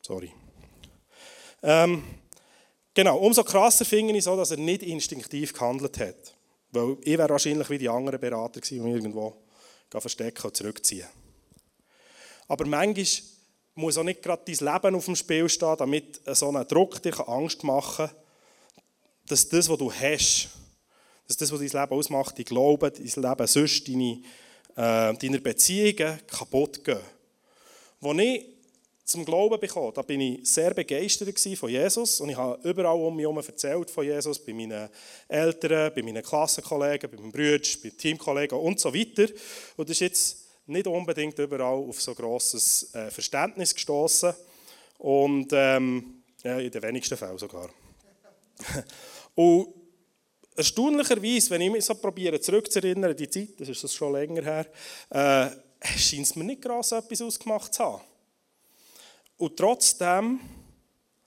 sorry. 0.01 0.31
Ähm, 1.63 2.03
genau, 2.93 3.17
umso 3.17 3.43
krasser 3.43 3.85
finde 3.85 4.15
ich 4.15 4.23
so, 4.23 4.35
dass 4.35 4.51
er 4.51 4.57
nicht 4.57 4.83
instinktiv 4.83 5.53
gehandelt 5.53 5.99
hat. 5.99 6.35
Weil 6.71 6.97
ich 7.01 7.17
wäre 7.17 7.29
wahrscheinlich 7.29 7.69
wie 7.69 7.77
die 7.77 7.89
anderen 7.89 8.19
Berater 8.19 8.61
gewesen, 8.61 8.85
irgendwo 8.87 9.35
verstecken 9.91 10.45
und 10.45 10.55
zurückziehen. 10.55 11.07
Aber 12.47 12.65
manchmal 12.65 13.05
muss 13.75 13.97
auch 13.97 14.03
nicht 14.03 14.21
gerade 14.21 14.43
dein 14.45 14.73
Leben 14.73 14.95
auf 14.95 15.05
dem 15.05 15.15
Spiel 15.15 15.47
stehen, 15.47 15.75
damit 15.77 16.21
so 16.35 16.49
ein 16.51 16.67
Druck 16.67 17.01
dir 17.01 17.27
Angst 17.27 17.63
machen 17.63 18.07
kann, 18.07 18.15
dass 19.27 19.47
das, 19.47 19.69
was 19.69 19.77
du 19.77 19.91
hast, 19.91 20.49
dass 21.27 21.37
das, 21.37 21.51
was 21.51 21.59
dein 21.59 21.81
Leben 21.81 21.93
ausmacht, 21.93 22.37
dein 22.37 22.45
Glauben, 22.45 22.91
dein 22.91 23.23
Leben 23.23 23.47
sonst, 23.47 23.87
deine, 23.87 24.21
äh, 24.75 25.13
deine 25.13 25.39
Beziehungen 25.39 26.19
kaputt 26.27 26.83
gehen. 26.83 26.99
Als 28.01 28.19
ich 28.19 28.45
zum 29.09 29.25
Glauben 29.25 29.59
bekam, 29.59 29.91
da 29.93 30.03
bin 30.03 30.21
ich 30.21 30.47
sehr 30.47 30.73
begeistert 30.73 31.37
von 31.57 31.69
Jesus 31.69 32.21
und 32.21 32.29
ich 32.29 32.37
habe 32.37 32.59
überall 32.69 32.95
um 32.95 33.15
mich 33.15 33.23
herum 33.23 33.37
erzählt 33.37 33.89
von 33.89 34.05
Jesus, 34.05 34.37
bei 34.37 34.53
meinen 34.53 34.87
Eltern, 35.27 35.91
bei 35.95 36.03
meinen 36.03 36.21
Klassenkollegen, 36.21 37.09
bei 37.09 37.17
meinen 37.17 37.31
Brüdern, 37.31 37.81
bei 37.83 37.89
Teamkollegen 37.89 38.57
und 38.59 38.79
so 38.79 38.93
weiter. 38.93 39.27
Und 39.77 39.89
das 39.89 39.95
ist 39.95 40.01
jetzt 40.01 40.37
nicht 40.67 40.85
unbedingt 40.85 41.39
überall 41.39 41.89
auf 41.89 41.99
so 41.99 42.13
grosses 42.13 42.93
äh, 42.93 43.09
Verständnis 43.09 43.73
gestoßen 43.73 44.31
und 44.99 45.47
ähm, 45.53 46.21
ja, 46.43 46.59
in 46.59 46.69
den 46.69 46.83
wenigsten 46.83 47.17
Fällen 47.17 47.39
sogar. 47.39 47.69
und 49.35 49.73
erstaunlicherweise, 50.55 51.49
wenn 51.49 51.61
ich 51.61 51.71
mich 51.71 51.85
so 51.85 51.95
probiere 51.95 52.39
zurückzuerinnern, 52.39 53.17
die 53.17 53.29
Zeit, 53.29 53.59
das 53.59 53.69
ist 53.69 53.93
schon 53.95 54.13
länger 54.13 54.43
her, 54.43 54.65
äh, 55.09 55.49
scheint 55.97 56.27
es 56.27 56.35
mir 56.35 56.43
nicht 56.43 56.61
gross 56.61 56.91
etwas 56.91 57.21
ausgemacht 57.23 57.73
zu 57.73 57.83
haben. 57.83 58.08
Und 59.39 59.55
trotzdem 59.55 60.41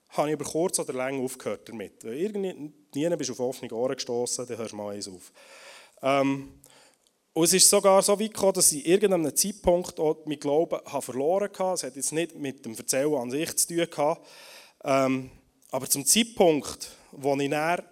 habe 0.09 0.27
ich 0.27 0.33
über 0.33 0.45
kurz 0.45 0.77
oder 0.77 0.93
lang 0.93 1.19
aufgehört 1.19 1.67
damit. 1.67 2.03
Irgendwie 2.03 3.15
bist 3.17 3.29
du 3.29 3.33
auf 3.33 3.39
offene 3.39 3.73
Ohren 3.73 3.95
gestoßen, 3.95 4.45
dann 4.45 4.57
hörst 4.57 4.71
du 4.71 4.75
mal 4.75 4.93
eins 4.93 5.07
auf. 5.07 5.31
Ähm, 6.03 6.61
und 7.33 7.43
es 7.45 7.53
ist 7.53 7.67
sogar 7.67 8.03
so 8.03 8.19
weit 8.19 8.35
gekommen, 8.35 8.53
dass 8.53 8.71
ich 8.71 8.85
irgendeinem 8.85 9.35
Zeitpunkt 9.35 9.99
auch 9.99 10.23
mein 10.25 10.39
Glauben 10.39 10.79
habe 10.85 11.01
verloren 11.01 11.49
habe. 11.57 11.73
Es 11.73 11.81
hat 11.81 11.95
jetzt 11.95 12.11
nicht 12.11 12.35
mit 12.35 12.63
dem 12.63 12.75
Erzählen 12.75 13.15
an 13.15 13.31
sich 13.31 13.57
zu 13.57 13.69
tun 13.69 13.89
gehabt. 13.89 14.27
Ähm, 14.83 15.31
aber 15.71 15.89
zum 15.89 16.05
Zeitpunkt, 16.05 16.91
wo 17.11 17.33
ich 17.37 17.49
näher 17.49 17.83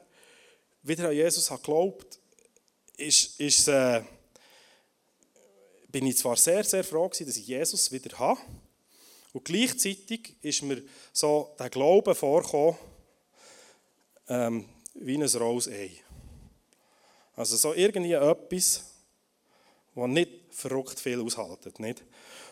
wieder 0.84 1.10
an 1.10 1.16
Jesus 1.16 1.50
habe 1.50 1.64
geglaubt 1.64 2.20
ist, 2.96 3.40
ist, 3.40 3.68
äh, 3.70 4.04
bin 5.88 6.06
ich 6.06 6.18
zwar 6.18 6.38
sehr, 6.38 6.64
sehr 6.64 6.84
froh 6.84 7.10
gewesen, 7.10 7.26
dass 7.26 7.38
ich 7.38 7.48
Jesus 7.48 7.92
wieder 7.92 8.20
habe. 8.20 8.40
Und 9.34 9.46
gleichzeitig 9.46 10.36
ist 10.42 10.64
mir 10.64 10.82
so 11.14 11.56
der 11.58 11.70
Glaube 11.70 12.16
vorgekommen, 12.16 12.76
ähm, 14.28 14.66
wie 14.96 15.16
ein 15.16 15.24
rohes 15.24 15.68
Ei. 15.68 15.92
Also 17.36 17.56
so 17.56 17.74
irgendwie 17.74 18.14
etwas, 18.14 18.84
das 19.96 20.08
nicht 20.08 20.32
verrückt 20.52 21.00
viel 21.00 21.22
aushaltet. 21.22 21.80
Nicht? 21.80 22.04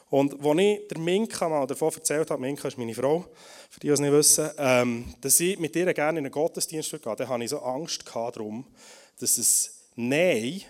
Und 0.10 0.44
als 0.44 0.60
ich 0.60 0.88
der 0.88 0.98
Minka 0.98 1.48
mal 1.48 1.68
davon 1.68 1.94
erzählt 1.94 2.32
habe, 2.32 2.42
Minka 2.42 2.68
ist 2.68 2.78
meine 2.78 2.96
Frau, 2.96 3.26
für 3.70 3.80
die, 3.80 3.88
die 3.88 3.94
es 3.94 4.00
nicht 4.00 4.12
wissen, 4.12 4.50
ähm, 4.58 5.14
dass 5.22 5.40
ich 5.40 5.60
mit 5.60 5.76
ihr 5.76 5.94
gerne 5.94 6.20
in 6.20 6.26
einen 6.26 6.32
Gottesdienst 6.32 6.92
gehe, 6.92 7.16
dann 7.16 7.28
hatte 7.28 7.44
ich 7.44 7.50
so 7.50 7.60
Angst 7.60 8.04
darum, 8.08 8.66
dass 9.20 9.38
es 9.38 9.86
Nein 9.96 10.62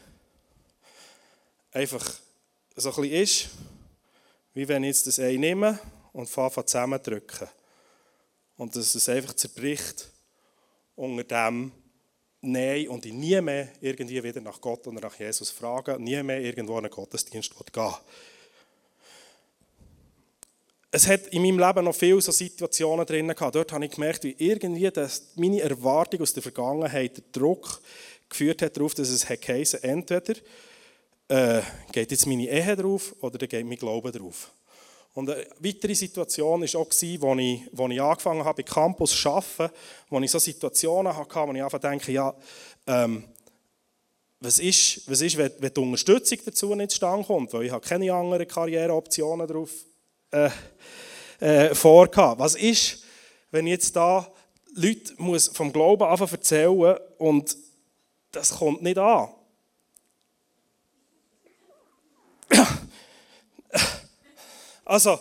einfach 1.72 2.06
so 2.76 2.90
ein 2.90 2.96
bisschen 2.96 3.22
ist, 3.22 3.50
wie 4.54 4.68
wenn 4.68 4.84
ich 4.84 4.90
jetzt 4.90 5.08
das 5.08 5.20
Ei 5.20 5.38
nehme 5.38 5.80
und 6.14 6.30
fange 6.30 6.66
zusammendrücken. 6.66 7.48
Und 8.58 8.76
dass 8.76 8.96
es 8.96 9.10
einfach 9.10 9.34
zerbricht 9.34 10.10
unter 10.96 11.24
dem 11.24 11.72
Nein 12.42 12.88
und 12.88 13.06
ich 13.06 13.14
nie 13.14 13.40
mehr 13.42 13.70
irgendwie 13.82 14.24
wieder 14.24 14.40
nach 14.40 14.62
Gott 14.62 14.88
oder 14.88 15.02
nach 15.02 15.20
Jesus 15.20 15.50
frage, 15.50 16.00
nie 16.00 16.22
mehr 16.24 16.40
irgendwo 16.40 16.78
in 16.78 16.86
einen 16.86 16.94
Gottesdienst 16.94 17.54
gehen 17.72 17.94
es 20.92 21.08
hat 21.08 21.28
in 21.28 21.44
meinem 21.44 21.60
Leben 21.60 21.86
noch 21.86 21.96
viele 21.96 22.22
so 22.22 22.32
Situationen 22.32 23.06
drin 23.06 23.28
gehabt. 23.28 23.56
Dort 23.56 23.72
habe 23.72 23.86
ich 23.86 23.92
gemerkt, 23.92 24.24
wie 24.24 24.36
irgendwie 24.38 24.90
das, 24.90 25.34
meine 25.36 25.62
Erwartung 25.62 26.22
aus 26.22 26.34
der 26.34 26.42
Vergangenheit 26.42 27.18
der 27.18 27.24
Druck 27.32 27.82
geführt 28.28 28.62
hat 28.62 28.76
darauf, 28.76 28.94
dass 28.96 29.10
es 29.10 29.26
geheißen, 29.28 29.84
entweder 29.84 30.36
äh, 31.28 31.62
geht 31.92 32.12
jetzt 32.12 32.26
meine 32.26 32.48
Ehe 32.50 32.76
drauf 32.76 33.16
oder 33.22 33.38
dann 33.38 33.50
geht 33.50 33.66
mein 33.66 33.78
Glaube 33.78 34.12
drauf. 34.12 34.52
Und 35.14 35.30
eine 35.30 35.46
weitere 35.60 35.96
Situation 35.96 36.62
war 36.62 36.82
auch, 36.82 36.86
als 36.86 37.02
ich, 37.02 37.22
als 37.22 37.40
ich 37.40 38.02
angefangen 38.02 38.46
habe, 38.46 38.64
bei 38.64 38.72
Campus 38.72 39.20
zu 39.20 39.30
arbeiten, 39.30 39.74
wo 40.10 40.20
ich 40.20 40.32
so 40.32 40.40
Situationen 40.40 41.16
hatte, 41.16 41.48
wo 41.48 41.54
ich 41.54 41.64
einfach 41.64 41.80
denke, 41.80 42.12
ja, 42.12 42.34
ähm, 42.88 43.24
was 44.40 44.60
ist, 44.60 45.10
was 45.10 45.22
ist 45.22 45.38
wenn, 45.38 45.52
wenn 45.60 45.74
die 45.74 45.80
Unterstützung 45.82 46.38
dazu 46.46 46.74
nicht 46.76 46.92
zustande 46.92 47.26
kommt, 47.26 47.52
weil 47.54 47.64
ich 47.64 47.72
habe 47.72 47.86
keine 47.86 48.14
anderen 48.14 48.48
Karriereoptionen 48.48 49.48
drauf 49.48 49.72
äh, 50.32 50.50
äh, 51.40 51.76
vorgehabt. 51.76 52.40
Was 52.40 52.56
ist, 52.56 53.04
wenn 53.52 53.68
ich 53.68 53.72
jetzt 53.72 53.96
da 53.96 54.28
Leute 54.76 55.14
muss 55.18 55.50
vom 55.50 55.74
Glauben 55.74 56.04
anfangen 56.04 56.32
erzählen 56.32 56.98
und 57.18 57.58
das 58.32 58.58
kommt 58.58 58.82
nicht 58.82 58.98
an? 58.98 59.30
Also, 64.90 65.20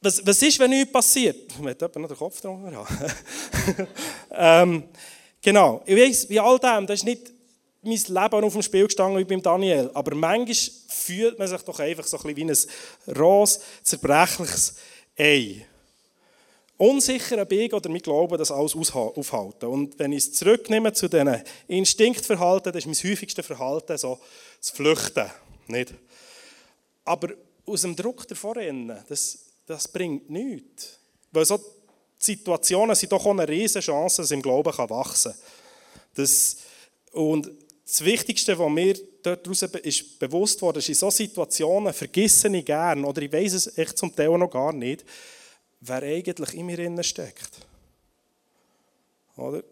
was, 0.00 0.26
was 0.26 0.40
ist, 0.40 0.58
wenn 0.58 0.70
nichts 0.70 0.90
passiert? 0.90 1.52
Ich 1.52 1.58
möchte 1.58 1.84
noch 1.84 2.08
den 2.08 2.16
Kopf 2.16 2.40
drunter 2.40 2.74
haben. 2.74 3.86
ähm, 4.30 4.84
genau, 5.42 5.82
ich 5.84 5.94
weiß, 5.94 6.30
wie 6.30 6.40
all 6.40 6.58
dem, 6.58 6.86
das 6.86 7.00
ist 7.00 7.04
nicht 7.04 7.30
mein 7.82 7.98
Leben 7.98 8.44
auf 8.44 8.52
dem 8.54 8.62
Spiel 8.62 8.86
gestanden 8.86 9.18
wie 9.18 9.24
beim 9.24 9.42
Daniel, 9.42 9.90
aber 9.92 10.14
manchmal 10.14 10.56
fühlt 10.88 11.38
man 11.38 11.48
sich 11.48 11.60
doch 11.60 11.78
einfach 11.80 12.06
so 12.06 12.16
ein 12.16 12.34
bisschen 12.34 12.48
wie 12.48 13.10
ein 13.10 13.18
rohes, 13.18 13.60
zerbrechliches 13.82 14.76
Ei. 15.18 15.66
Unsicher 16.78 17.44
bin 17.44 17.60
ich 17.60 17.74
oder 17.74 17.90
mein 17.90 18.00
Glaube, 18.00 18.38
das 18.38 18.50
alles 18.50 18.74
aufhalten. 18.74 19.66
Und 19.66 19.98
wenn 19.98 20.12
ich 20.12 20.24
es 20.24 20.32
zurücknehme 20.32 20.94
zu 20.94 21.08
diesen 21.08 21.42
Instinktverhalten, 21.66 22.72
das 22.72 22.86
ist 22.86 23.04
mein 23.04 23.10
häufigstes 23.12 23.44
Verhalten, 23.44 23.98
so 23.98 24.18
zu 24.60 24.74
flüchten. 24.74 25.30
Nicht? 25.66 25.92
Aber 27.08 27.30
aus 27.64 27.82
dem 27.82 27.96
Druck 27.96 28.28
davor 28.28 28.56
das, 29.08 29.38
das 29.66 29.88
bringt 29.88 30.28
nichts. 30.28 30.98
Weil 31.32 31.46
so 31.46 31.58
Situationen 32.18 32.94
sind 32.94 33.12
doch 33.12 33.24
auch 33.24 33.30
eine 33.30 33.48
riesige 33.48 33.80
Chance, 33.80 34.22
dass 34.22 34.30
im 34.30 34.42
Glauben 34.42 34.76
wachsen 34.90 35.32
kann. 35.32 35.40
Das, 36.14 36.56
und 37.12 37.50
das 37.86 38.04
Wichtigste, 38.04 38.58
was 38.58 38.70
mir 38.70 38.98
daraus 39.22 39.62
ist 39.62 40.18
bewusst 40.18 40.60
wurde, 40.60 40.80
ist, 40.80 40.88
in 40.90 40.94
solchen 40.96 41.28
Situationen 41.28 41.94
vergesse 41.94 42.54
ich 42.54 42.64
gern, 42.64 43.04
oder 43.04 43.22
ich 43.22 43.32
weiß 43.32 43.54
es 43.54 43.78
echt 43.78 43.96
zum 43.96 44.14
Teil 44.14 44.36
noch 44.36 44.50
gar 44.50 44.74
nicht, 44.74 45.04
wer 45.80 46.02
eigentlich 46.02 46.54
in 46.54 46.66
mir 46.66 47.02
steckt. 47.02 47.50
Oder? 49.36 49.62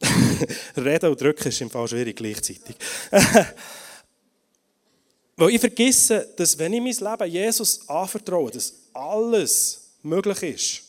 Reden 0.76 1.10
und 1.10 1.20
drücken 1.20 1.48
ist 1.48 1.60
im 1.60 1.70
Fall 1.70 1.88
schwierig 1.88 2.16
gleichzeitig. 2.16 2.76
Weil 5.36 5.50
ich 5.50 5.60
vergesse, 5.60 6.32
dass 6.36 6.58
wenn 6.58 6.72
ich 6.72 6.80
mein 6.80 7.10
Leben 7.12 7.30
Jesus 7.30 7.86
anvertraue, 7.88 8.50
dass 8.50 8.72
alles 8.94 9.82
möglich 10.02 10.42
ist. 10.42 10.82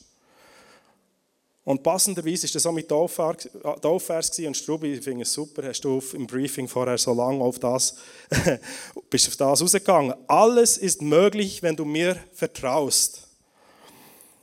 Und 1.65 1.83
passenderweise 1.83 2.47
war 2.47 2.53
das 2.53 2.65
auch 2.65 2.71
mit 2.71 2.87
Taufvers 2.87 4.39
und 4.39 4.55
Strubi, 4.55 4.93
ich 4.93 5.03
finde 5.03 5.23
es 5.23 5.33
super, 5.33 5.67
hast 5.67 5.81
du 5.81 6.01
im 6.13 6.25
Briefing 6.25 6.65
vorher 6.65 6.97
so 6.97 7.13
lange 7.13 7.43
auf 7.43 7.59
das, 7.59 7.97
bist 9.09 9.27
auf 9.27 9.35
das 9.35 9.61
rausgegangen. 9.61 10.13
Alles 10.27 10.77
ist 10.77 11.01
möglich, 11.01 11.61
wenn 11.61 11.75
du 11.75 11.83
mir 11.83 12.17
vertraust. 12.31 13.27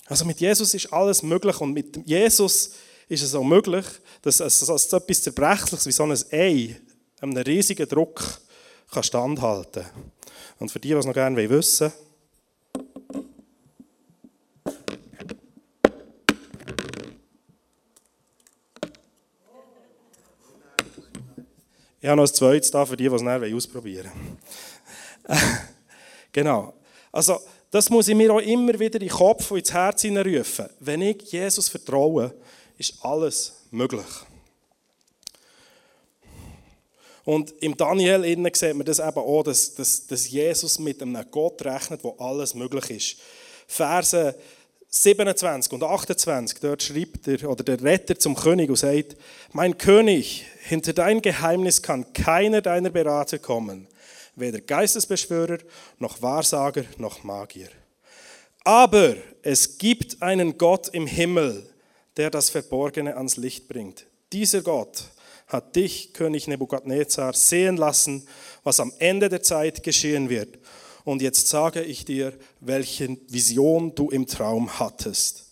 Also 0.04 0.26
mit 0.26 0.38
Jesus 0.38 0.74
ist 0.74 0.92
alles 0.92 1.22
möglich 1.22 1.58
und 1.62 1.72
mit 1.72 2.06
Jesus 2.06 2.72
ist 3.08 3.22
es 3.22 3.34
auch 3.34 3.42
möglich, 3.42 3.86
dass, 4.20 4.40
es, 4.40 4.58
dass 4.60 4.92
etwas 4.92 5.22
Zerbrechliches 5.22 5.86
wie 5.86 5.92
so 5.92 6.02
ein 6.02 6.18
Ei 6.30 6.76
einem 7.22 7.36
riesigen 7.38 7.88
Druck 7.88 8.22
kann 8.90 9.02
standhalten. 9.02 9.84
Und 10.58 10.70
für 10.70 10.80
die, 10.80 10.88
die 10.88 10.94
es 10.94 11.06
noch 11.06 11.14
gerne 11.14 11.36
wissen 11.48 11.90
wollen, 11.90 12.04
Ich 22.00 22.10
habe 22.10 22.20
noch 22.20 22.28
ein 22.28 22.34
zweites 22.34 22.70
da 22.70 22.84
für 22.84 22.98
die, 22.98 23.08
die 23.08 23.14
es 23.14 23.22
näher 23.22 23.56
ausprobieren 23.56 24.10
wollen. 25.26 25.38
genau. 26.32 26.74
Also, 27.10 27.40
das 27.70 27.88
muss 27.88 28.08
ich 28.08 28.14
mir 28.14 28.30
auch 28.30 28.40
immer 28.40 28.78
wieder 28.78 29.00
in 29.00 29.08
den 29.08 29.08
Kopf 29.08 29.50
und 29.50 29.60
ins 29.60 29.72
Herz 29.72 30.02
hineinrufen. 30.02 30.68
Wenn 30.80 31.00
ich 31.00 31.22
Jesus 31.32 31.70
vertraue, 31.70 32.34
ist 32.76 33.02
alles 33.02 33.54
möglich. 33.70 34.04
Und 37.24 37.54
im 37.62 37.76
Daniel 37.76 38.24
innen 38.24 38.52
sieht 38.52 38.74
man 38.74 38.84
das 38.84 38.98
eben 38.98 39.18
auch, 39.18 39.42
dass, 39.42 39.74
dass, 39.74 40.06
dass 40.06 40.28
Jesus 40.28 40.78
mit 40.78 41.00
einem 41.00 41.24
Gott 41.30 41.64
rechnet, 41.64 42.04
wo 42.04 42.14
alles 42.18 42.54
möglich 42.54 42.90
ist. 42.90 43.16
Verse 43.66 44.34
27 44.90 45.72
und 45.72 45.82
28, 45.82 46.60
dort 46.60 46.82
schreibt 46.82 47.26
er, 47.26 47.50
oder 47.50 47.64
der 47.64 47.82
Retter 47.82 48.16
zum 48.18 48.36
König 48.36 48.68
und 48.70 48.76
sagt, 48.76 49.16
mein 49.52 49.76
König, 49.76 50.44
hinter 50.62 50.92
dein 50.92 51.20
Geheimnis 51.20 51.82
kann 51.82 52.12
keiner 52.12 52.60
deiner 52.60 52.90
Berater 52.90 53.38
kommen, 53.38 53.88
weder 54.36 54.60
Geistesbeschwörer, 54.60 55.58
noch 55.98 56.22
Wahrsager, 56.22 56.84
noch 56.98 57.24
Magier. 57.24 57.68
Aber 58.62 59.16
es 59.42 59.78
gibt 59.78 60.22
einen 60.22 60.56
Gott 60.58 60.88
im 60.88 61.06
Himmel, 61.06 61.66
der 62.16 62.30
das 62.30 62.50
Verborgene 62.50 63.16
ans 63.16 63.36
Licht 63.36 63.66
bringt. 63.66 64.06
Dieser 64.32 64.62
Gott 64.62 65.04
hat 65.54 65.74
dich, 65.74 66.12
König 66.12 66.46
Nebukadnezar, 66.46 67.32
sehen 67.32 67.76
lassen, 67.76 68.26
was 68.62 68.80
am 68.80 68.92
Ende 68.98 69.28
der 69.28 69.42
Zeit 69.42 69.82
geschehen 69.82 70.28
wird 70.28 70.58
und 71.04 71.20
jetzt 71.20 71.48
sage 71.48 71.82
ich 71.82 72.04
dir, 72.04 72.32
welche 72.60 73.16
Vision 73.28 73.94
du 73.94 74.10
im 74.10 74.26
Traum 74.26 74.78
hattest. 74.78 75.44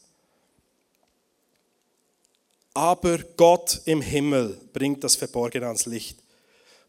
Aber 2.74 3.18
Gott 3.36 3.82
im 3.84 4.00
Himmel 4.00 4.58
bringt 4.72 5.04
das 5.04 5.14
Verborgene 5.14 5.66
ans 5.66 5.84
Licht. 5.84 6.18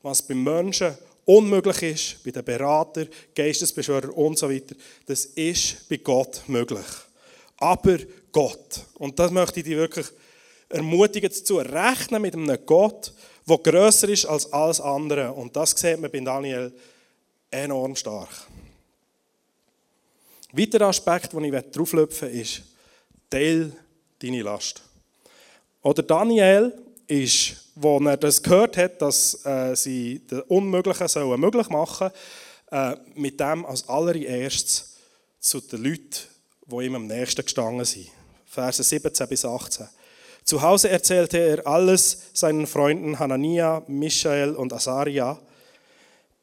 Was 0.01 0.21
beim 0.21 0.41
Menschen 0.41 0.97
unmöglich 1.25 1.81
ist, 1.83 2.23
bei 2.23 2.31
den 2.31 2.43
Berater, 2.43 3.05
Geistesbeschwörer 3.35 4.15
und 4.15 4.39
so 4.39 4.49
weiter, 4.49 4.75
das 5.05 5.25
ist 5.25 5.87
bei 5.89 5.97
Gott 5.97 6.41
möglich. 6.47 6.85
Aber 7.57 7.97
Gott, 8.31 8.85
und 8.95 9.19
das 9.19 9.31
möchte 9.31 9.59
ich 9.59 9.65
dir 9.65 9.77
wirklich 9.77 10.07
ermutigen 10.73 11.29
dazu, 11.29 11.57
rechnen 11.57 12.21
mit 12.21 12.33
einem 12.33 12.57
Gott, 12.65 13.13
der 13.47 13.57
grösser 13.57 14.09
ist 14.09 14.25
als 14.25 14.51
alles 14.51 14.81
andere. 14.81 15.31
Und 15.31 15.55
das 15.55 15.71
sieht 15.71 15.99
man 15.99 16.11
bei 16.11 16.19
Daniel 16.19 16.73
enorm 17.51 17.95
stark. 17.95 18.29
Ein 20.51 20.59
weiterer 20.59 20.87
Aspekt, 20.87 21.33
den 21.33 21.43
ich 21.45 21.71
drauflöpfen 21.71 22.31
will, 22.31 22.41
ist, 22.41 22.61
teil 23.29 23.71
deine 24.19 24.41
Last. 24.41 24.81
Oder 25.81 26.03
Daniel 26.03 26.73
ist 27.07 27.63
wo 27.75 27.99
er 27.99 28.17
das 28.17 28.41
gehört 28.41 28.77
hat, 28.77 29.01
dass 29.01 29.45
äh, 29.45 29.75
sie 29.75 30.21
das 30.27 30.41
Unmögliche 30.47 31.07
sollen 31.07 31.39
möglich 31.39 31.69
machen 31.69 32.11
äh, 32.71 32.95
mit 33.15 33.39
dem 33.39 33.65
als 33.65 33.87
allererstes 33.89 34.97
zu 35.39 35.59
den 35.59 35.83
Leuten, 35.83 36.19
die 36.65 36.85
ihm 36.85 36.95
am 36.95 37.07
nächsten 37.07 37.43
gestanden 37.43 37.85
sind. 37.85 38.09
Verse 38.45 38.83
17 38.83 39.27
bis 39.27 39.45
18. 39.45 39.87
Zu 40.45 40.61
Hause 40.61 40.89
erzählte 40.89 41.37
er 41.37 41.67
alles 41.67 42.17
seinen 42.33 42.67
Freunden 42.67 43.19
Hanania, 43.19 43.83
Michael 43.87 44.55
und 44.55 44.73
Asaria. 44.73 45.39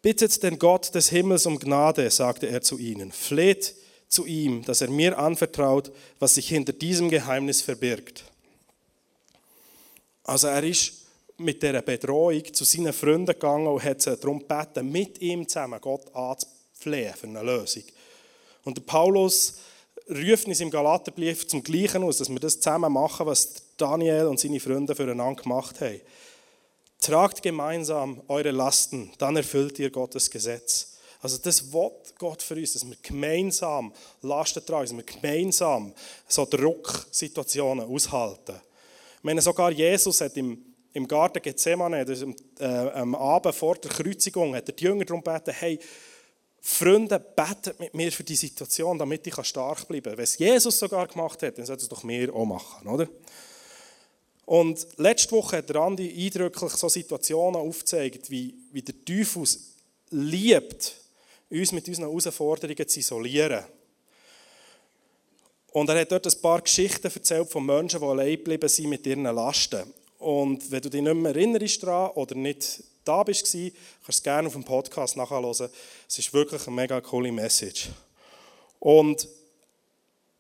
Bittet 0.03 0.43
den 0.43 0.59
Gott 0.59 0.95
des 0.95 1.11
Himmels 1.11 1.45
um 1.45 1.59
Gnade, 1.59 2.11
sagte 2.11 2.49
er 2.49 2.63
zu 2.63 2.79
ihnen. 2.79 3.13
Fleht 3.13 3.75
zu 4.09 4.25
ihm, 4.25 4.65
dass 4.65 4.81
er 4.81 4.89
mir 4.91 5.19
anvertraut, 5.19 5.93
was 6.19 6.35
sich 6.35 6.49
hinter 6.49 6.73
diesem 6.73 7.11
Geheimnis 7.11 7.61
verbirgt. 7.61 8.25
Also 10.25 10.47
er 10.47 10.63
ist 10.65 10.93
mit 11.37 11.63
dieser 11.63 11.83
Bedrohung 11.83 12.53
zu 12.53 12.65
seinen 12.65 12.93
Freunden 12.93 13.27
gegangen 13.27 13.67
und 13.67 13.83
hat 13.83 14.03
sie 14.03 14.17
darum 14.17 14.41
gebeten, 14.41 14.91
mit 14.91 15.21
ihm 15.21 15.47
zusammen 15.47 15.81
Gott 15.81 16.15
anzuflehen 16.15 17.15
für 17.15 17.27
eine 17.27 17.43
Lösung. 17.43 17.85
Und 18.65 18.77
der 18.77 18.83
Paulus 18.83 19.59
ruft 20.11 20.46
uns 20.46 20.61
im 20.61 20.70
Galaterbrief 20.70 21.46
zum 21.46 21.62
Gleichen 21.62 22.03
aus, 22.03 22.18
dass 22.18 22.29
wir 22.29 22.40
das 22.40 22.61
zusammen 22.61 22.92
machen, 22.92 23.27
was 23.27 23.55
Daniel 23.77 24.27
und 24.27 24.40
seine 24.40 24.61
Freunde 24.61 24.94
füreinander 24.94 25.42
gemacht 25.42 25.81
haben. 25.81 26.01
Tragt 27.01 27.42
gemeinsam 27.42 28.20
eure 28.29 28.51
Lasten, 28.51 29.11
dann 29.18 29.37
erfüllt 29.37 29.79
ihr 29.79 29.90
Gottes 29.90 30.31
Gesetz. 30.31 30.99
Also 31.23 31.38
das 31.38 31.73
Wort 31.73 32.14
Gott 32.18 32.42
für 32.42 32.55
uns, 32.55 32.73
dass 32.73 32.87
wir 32.87 32.96
gemeinsam 33.03 33.92
Lasten 34.23 34.64
tragen, 34.64 34.87
dass 34.87 34.96
wir 34.96 35.20
gemeinsam 35.20 35.94
so 36.27 36.46
Drucksituationen 36.46 37.87
aushalten. 37.87 38.57
Ich 39.18 39.25
meine, 39.25 39.42
sogar 39.42 39.70
Jesus 39.70 40.20
hat 40.20 40.37
im, 40.37 40.62
im 40.92 41.07
Garten 41.07 41.42
Gethsemane, 41.42 42.05
das 42.05 42.23
am, 42.23 42.35
äh, 42.59 42.64
am 42.64 43.14
Abend 43.14 43.55
vor 43.55 43.77
der 43.77 43.90
Kreuzigung, 43.90 44.55
hat 44.55 44.68
er 44.68 44.75
die 44.75 44.85
Jünger 44.85 45.05
darum 45.05 45.23
gebeten, 45.23 45.55
hey, 45.59 45.79
Freunde, 46.62 47.18
betet 47.18 47.81
mit 47.81 47.94
mir 47.94 48.12
für 48.12 48.25
die 48.25 48.37
Situation, 48.37 48.99
damit 48.99 49.27
ich 49.27 49.44
stark 49.44 49.88
bleiben 49.88 50.05
kann. 50.05 50.16
Wenn 50.18 50.25
es 50.25 50.38
Jesus 50.38 50.79
sogar 50.79 51.07
gemacht 51.07 51.42
hat, 51.42 51.57
dann 51.57 51.64
sollte 51.64 51.83
es 51.83 51.88
doch 51.88 52.03
mir 52.03 52.35
auch 52.35 52.44
machen, 52.44 52.87
oder? 52.87 53.09
Und 54.44 54.87
letzte 54.96 55.31
Woche 55.33 55.59
hat 55.59 55.75
Andi 55.75 56.27
eindrücklich 56.27 56.73
so 56.73 56.88
Situationen 56.88 57.61
aufgezeigt, 57.61 58.31
wie, 58.31 58.55
wie 58.73 58.83
der 58.83 59.05
Teufel 59.05 59.44
liebt, 60.11 60.96
uns 61.49 61.73
mit 61.73 61.87
unseren 61.87 62.07
Herausforderungen 62.07 62.88
zu 62.88 62.99
isolieren. 62.99 63.64
Und 65.73 65.88
er 65.88 66.01
hat 66.01 66.11
dort 66.11 66.27
ein 66.27 66.42
paar 66.42 66.61
Geschichten 66.62 67.07
erzählt 67.07 67.49
von 67.49 67.64
Menschen, 67.64 68.01
die 68.01 68.07
allein 68.07 68.33
geblieben 68.33 68.68
sind 68.68 68.88
mit 68.88 69.07
ihren 69.07 69.23
Lasten. 69.23 69.85
Und 70.18 70.70
wenn 70.70 70.83
du 70.83 70.90
dich 70.90 71.01
nicht 71.01 71.14
mehr 71.14 71.35
erinnerst 71.35 71.83
daran 71.83 72.11
oder 72.12 72.35
nicht 72.35 72.83
da 73.05 73.23
bist, 73.23 73.45
kannst 73.45 73.55
du 73.55 73.73
es 74.09 74.23
gerne 74.23 74.49
auf 74.49 74.55
dem 74.55 74.65
Podcast 74.65 75.17
nachhören. 75.17 75.51
Es 75.51 76.19
ist 76.19 76.33
wirklich 76.33 76.67
eine 76.67 76.77
mega 76.77 77.01
coole 77.01 77.33
Message. 77.33 77.91
Und 78.79 79.29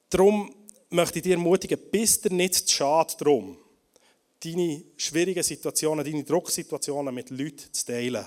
darum 0.08 0.54
möchte 0.90 1.18
ich 1.18 1.22
dir 1.22 1.34
ermutigen, 1.34 1.78
bist 1.90 2.24
dir 2.24 2.32
nicht 2.32 2.54
zu 2.54 2.74
schade 2.74 3.14
darum, 3.18 3.56
deine 4.42 4.82
schwierigen 4.96 5.42
Situationen, 5.42 6.04
deine 6.04 6.24
Drucksituationen 6.24 7.14
mit 7.14 7.30
Leuten 7.30 7.72
zu 7.72 7.86
teilen. 7.86 8.26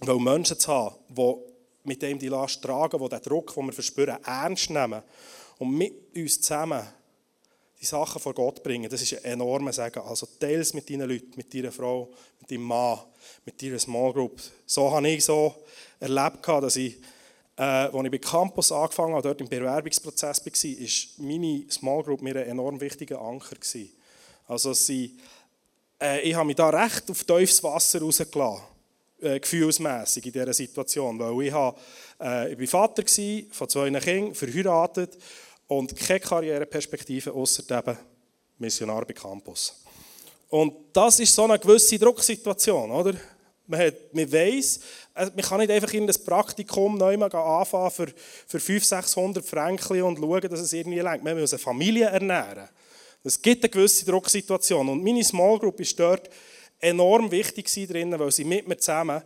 Weil 0.00 0.18
Menschen 0.18 0.58
zu 0.58 0.72
haben, 0.72 0.96
die 1.08 1.34
mit 1.84 2.02
dem 2.02 2.18
die 2.18 2.28
Last 2.28 2.62
tragen, 2.62 3.00
die 3.02 3.08
den 3.08 3.22
Druck, 3.22 3.54
den 3.54 3.66
wir 3.66 3.72
verspüren, 3.72 4.22
ernst 4.24 4.70
nehmen 4.70 5.02
und 5.58 5.70
mit 5.70 5.92
uns 6.14 6.40
zusammen 6.40 6.86
die 7.80 7.84
Sachen 7.84 8.20
vor 8.20 8.34
Gott 8.34 8.62
bringen, 8.62 8.90
das 8.90 9.02
ist 9.02 9.14
ein 9.14 9.32
enormes 9.32 9.76
Sagen. 9.76 10.00
Also 10.00 10.26
teile 10.38 10.60
es 10.60 10.74
mit 10.74 10.90
deinen 10.90 11.08
Leuten, 11.08 11.32
mit 11.36 11.52
deiner 11.54 11.70
Frau, 11.70 12.08
mit 12.40 12.50
deinem 12.50 12.62
Mann, 12.62 12.98
mit 13.44 13.62
deiner 13.62 13.78
Small 13.78 14.12
Group. 14.12 14.40
So 14.66 14.90
habe 14.90 15.08
ich 15.08 15.24
so 15.24 15.54
erlebt, 16.00 16.46
dass 16.46 16.76
ich, 16.76 16.96
äh, 17.56 17.62
als 17.62 18.04
ich 18.04 18.10
bei 18.10 18.18
Campus 18.18 18.72
angefangen 18.72 19.14
habe, 19.14 19.22
dort 19.22 19.40
im 19.40 19.48
Bewerbungsprozess 19.48 20.44
war, 20.44 20.52
war 20.52 21.26
meine 21.26 21.64
Small 21.70 22.02
Group 22.02 22.22
mir 22.22 22.36
ein 22.36 22.48
enorm 22.48 22.80
wichtiger 22.80 23.20
Anker. 23.20 23.54
Gewesen. 23.54 23.92
Also 24.48 24.72
sie, 24.72 25.16
äh, 26.00 26.20
ich 26.22 26.34
habe 26.34 26.46
mich 26.46 26.56
da 26.56 26.70
recht 26.70 27.08
auf 27.10 27.22
tiefes 27.22 27.62
Wasser 27.62 28.00
rausgelassen, 28.00 28.62
äh, 29.20 29.38
gefühlsmässig 29.38 30.26
in 30.26 30.32
dieser 30.32 30.52
Situation, 30.52 31.18
weil 31.18 31.46
ich, 31.46 31.52
habe, 31.52 31.78
äh, 32.20 32.52
ich 32.52 32.72
war 32.72 32.88
Vater 32.88 33.04
von 33.50 33.68
zwei 33.68 33.90
Kindern, 33.90 34.34
verheiratet 34.34 35.16
und 35.68 35.94
keine 35.94 36.20
Karriereperspektive 36.20 37.32
außer 37.32 37.78
eben 37.78 37.96
Missionar 38.58 39.04
bei 39.04 39.12
Campus. 39.12 39.74
Und 40.48 40.74
das 40.92 41.20
ist 41.20 41.34
so 41.34 41.44
eine 41.44 41.58
gewisse 41.58 41.98
Drucksituation, 41.98 42.90
oder? 42.90 43.14
Man, 43.66 43.80
hat, 43.80 43.94
man 44.12 44.32
weiss, 44.32 44.80
äh, 45.14 45.26
man 45.26 45.44
kann 45.44 45.60
nicht 45.60 45.70
einfach 45.70 45.92
in 45.92 46.06
das 46.06 46.18
Praktikum 46.18 46.96
neu 46.96 47.22
anfangen 47.22 47.90
für, 47.90 48.06
für 48.46 48.58
500, 48.58 49.04
600 49.04 49.44
Franken 49.44 50.02
und 50.02 50.18
schauen, 50.18 50.48
dass 50.48 50.60
es 50.60 50.72
irgendwie 50.72 51.00
lenkt. 51.00 51.22
Man 51.22 51.38
muss 51.38 51.52
eine 51.52 51.58
Familie 51.58 52.06
ernähren. 52.06 52.68
Es 53.22 53.40
gibt 53.42 53.62
eine 53.62 53.68
gewisse 53.68 54.06
Drucksituation. 54.06 54.88
Und 54.88 55.04
meine 55.04 55.22
Small 55.22 55.58
Group 55.58 55.80
ist 55.80 56.00
dort 56.00 56.30
enorm 56.80 57.30
wichtig 57.30 57.70
drin, 57.88 58.18
weil 58.18 58.32
sie 58.32 58.44
mit 58.44 58.66
mir 58.66 58.78
zusammen 58.78 59.22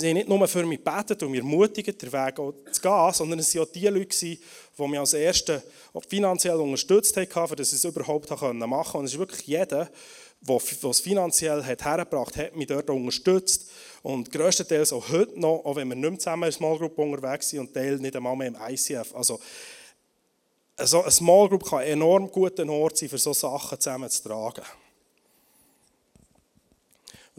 Sie 0.00 0.08
haben 0.08 0.14
nicht 0.14 0.28
nur 0.30 0.48
für 0.48 0.64
mich 0.64 0.82
gebetet 0.82 1.22
und 1.22 1.30
mir 1.30 1.42
ermutigt, 1.42 2.00
den 2.00 2.10
Weg 2.10 2.36
zu 2.36 2.80
gehen, 2.80 3.12
sondern 3.12 3.38
es 3.38 3.54
waren 3.54 3.64
auch 3.64 3.70
die 3.70 3.86
Leute, 3.86 4.16
die 4.16 4.38
mich 4.78 4.98
als 4.98 5.12
Erste 5.12 5.62
finanziell 6.08 6.56
unterstützt 6.56 7.14
haben, 7.16 7.56
dass 7.56 7.68
ich 7.68 7.74
es 7.74 7.84
überhaupt 7.84 8.30
machen 8.30 8.58
konnte. 8.58 8.98
Und 8.98 9.04
es 9.04 9.12
ist 9.12 9.18
wirklich 9.18 9.46
jeder, 9.46 9.90
der 10.40 10.56
es 10.56 11.00
finanziell 11.00 11.62
hat 11.62 11.84
hergebracht 11.84 12.34
hat, 12.38 12.56
mich 12.56 12.66
dort 12.66 12.88
unterstützt. 12.88 13.70
Und 14.02 14.32
grösstenteils 14.32 14.90
auch 14.94 15.06
heute 15.10 15.38
noch, 15.38 15.66
auch 15.66 15.76
wenn 15.76 15.88
wir 15.88 15.96
nicht 15.96 16.10
mehr 16.10 16.18
zusammen 16.18 16.44
in 16.44 16.52
Small 16.52 16.78
Group 16.78 16.98
unterwegs 16.98 17.50
sind 17.50 17.60
und 17.60 17.74
Teil 17.74 17.98
nicht 17.98 18.16
einmal 18.16 18.36
mehr 18.36 18.48
im 18.48 18.56
ICF. 18.56 19.14
Also, 19.14 19.38
also 20.78 21.02
eine 21.02 21.10
Small 21.10 21.46
Group 21.50 21.68
kann 21.68 21.82
enorm 21.82 22.30
guter 22.30 22.66
Ort 22.70 22.96
sein, 22.96 23.10
für 23.10 23.18
solche 23.18 23.40
Sachen 23.40 23.78
zusammen 23.78 24.08
zu 24.08 24.22
tragen. 24.22 24.62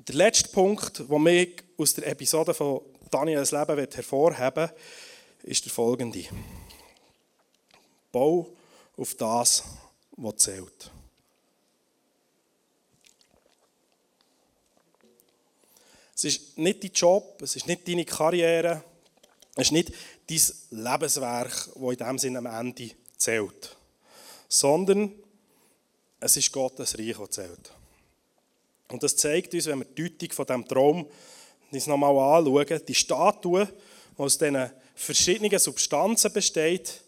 Und 0.02 0.10
der 0.10 0.16
letzte 0.16 0.50
Punkt, 0.50 0.98
den 0.98 1.28
ich 1.28 1.64
aus 1.78 1.94
der 1.94 2.08
Episode 2.08 2.56
von 2.56 2.82
Daniels 3.12 3.52
Leben 3.52 3.78
hervorheben 3.78 4.72
ist 5.44 5.64
der 5.64 5.72
folgende. 5.72 6.26
Bau 8.12 8.50
auf 8.98 9.14
das, 9.14 9.64
was 10.18 10.38
zählt. 10.38 10.90
Es 16.16 16.24
ist 16.24 16.58
nicht 16.58 16.84
dein 16.84 16.92
Job, 16.94 17.40
es 17.44 17.56
ist 17.58 17.68
nicht 17.68 17.88
deine 17.88 18.04
Karriere, 18.04 18.84
es 19.56 19.68
ist 19.68 19.72
nicht 19.72 19.94
dein 20.28 20.84
Lebenswerk, 20.84 21.70
das 21.76 21.92
in 21.92 21.98
dem 21.98 22.18
Sinne 22.18 22.38
am 22.40 22.48
Ende 22.48 22.90
zählt, 23.18 23.78
sondern 24.50 25.14
es 26.20 26.38
ist 26.38 26.52
Gottes 26.52 26.98
Reich, 26.98 27.18
das 27.20 27.30
zählt. 27.30 27.81
Und 28.92 29.04
das 29.04 29.16
zeigt 29.16 29.54
uns, 29.54 29.66
wenn 29.68 29.80
wir 29.80 29.86
die 29.86 30.04
Deutung 30.04 30.32
von 30.32 30.46
diesem 30.46 30.68
Traum 30.68 31.08
uns 31.72 31.88
nochmal 31.88 32.18
anschauen, 32.38 32.82
die 32.86 32.96
Statue, 32.96 33.66
die 33.66 34.22
aus 34.22 34.38
diesen 34.38 34.70
verschiedenen 34.96 35.60
Substanzen 35.60 36.34
besteht, 36.34 37.02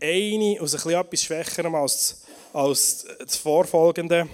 eine 0.00 0.60
aus 0.60 0.86
ein 0.86 0.92
etwas 0.92 1.22
Schwächerem 1.22 1.74
als, 1.74 2.22
als 2.52 3.06
das 3.18 3.36
vorfolgende. 3.36 4.28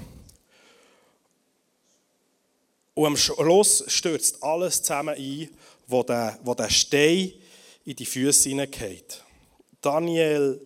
Und 2.95 3.07
am 3.07 3.17
Schluss 3.17 3.85
stürzt 3.87 4.43
alles 4.43 4.83
zusammen 4.83 5.15
ein, 5.15 5.51
wo 5.87 6.03
der, 6.03 6.39
wo 6.43 6.55
der 6.55 6.71
Stein 6.71 7.33
in 7.85 7.97
die 7.97 8.07
Füße 8.07 8.49
hineingeht. 8.49 9.23
Daniel 9.81 10.61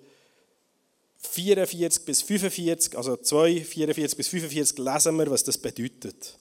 44 1.30 2.04
bis 2.04 2.22
45, 2.22 2.96
also 2.96 3.16
2, 3.16 3.64
44 3.64 4.16
bis 4.16 4.28
45 4.28 4.78
lesen 4.78 5.16
wir, 5.16 5.30
was 5.30 5.44
das 5.44 5.58
bedeutet. 5.58 6.38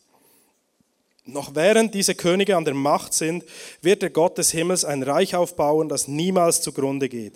Noch 1.26 1.54
während 1.54 1.94
diese 1.94 2.16
Könige 2.16 2.58
an 2.58 2.66
der 2.66 2.74
Macht 2.74 3.14
sind, 3.14 3.44
wird 3.82 4.02
der 4.02 4.10
Gott 4.10 4.38
des 4.38 4.52
Himmels 4.52 4.84
ein 4.84 5.04
Reich 5.04 5.36
aufbauen, 5.36 5.88
das 5.88 6.08
niemals 6.08 6.62
zugrunde 6.62 7.10
geht. 7.10 7.34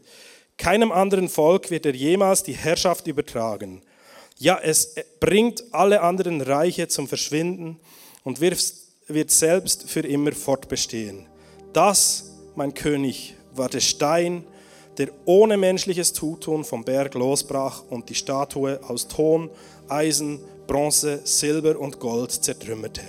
Keinem 0.58 0.92
anderen 0.92 1.30
Volk 1.30 1.70
wird 1.70 1.86
er 1.86 1.94
jemals 1.94 2.44
die 2.44 2.56
Herrschaft 2.56 3.08
übertragen. 3.08 3.82
Ja, 4.38 4.60
es 4.62 4.96
bringt 5.20 5.64
alle 5.72 6.02
anderen 6.02 6.42
Reiche 6.42 6.88
zum 6.88 7.08
Verschwinden 7.08 7.80
und 8.24 8.42
wird 8.42 9.32
selbst 9.32 9.90
für 9.90 10.02
immer 10.02 10.32
fortbestehen. 10.32 11.28
Das, 11.72 12.32
mein 12.56 12.74
König, 12.74 13.36
war 13.54 13.70
der 13.70 13.82
Stein, 13.82 14.46
der 14.98 15.10
ohne 15.26 15.58
menschliches 15.58 16.14
Zutun 16.14 16.64
vom 16.64 16.84
Berg 16.84 17.14
losbrach 17.16 17.84
und 17.90 18.10
die 18.10 18.16
Statue 18.16 18.80
aus 18.88 19.08
Ton, 19.08 19.50
Eisen, 19.88 20.40
Bronze, 20.68 21.22
Silber 21.24 21.80
und 21.80 22.00
Gold 22.00 22.32
zertrümmerte. 22.32 23.02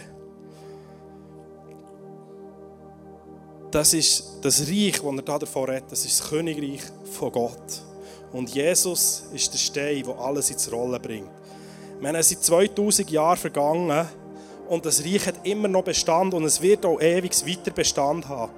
Das 3.70 3.93
ist 3.93 4.39
das 4.43 4.68
Reich, 4.68 5.01
das 5.03 5.16
er 5.16 5.22
da 5.22 5.39
davor 5.39 5.68
redet, 5.68 5.91
das 5.91 6.05
ist 6.05 6.20
das 6.20 6.28
Königreich 6.30 6.82
von 7.12 7.32
Gott. 7.32 7.82
Und 8.32 8.55
Jesus 8.55 9.24
ist 9.32 9.53
der 9.53 9.59
Stein, 9.59 10.03
der 10.05 10.18
alles 10.18 10.51
ins 10.51 10.70
Rollen 10.70 11.01
bringt. 11.01 11.30
Meine, 12.01 12.18
es 12.18 12.28
sind 12.28 12.43
2000 12.43 13.11
Jahre 13.11 13.37
vergangen 13.37 14.07
und 14.68 14.84
das 14.84 15.05
Reich 15.05 15.26
hat 15.26 15.47
immer 15.47 15.68
noch 15.68 15.84
Bestand 15.84 16.34
und 16.34 16.45
es 16.45 16.61
wird 16.61 16.84
auch 16.84 17.01
ewig 17.01 17.32
weiter 17.47 17.70
Bestand 17.70 18.28
haben. 18.28 18.53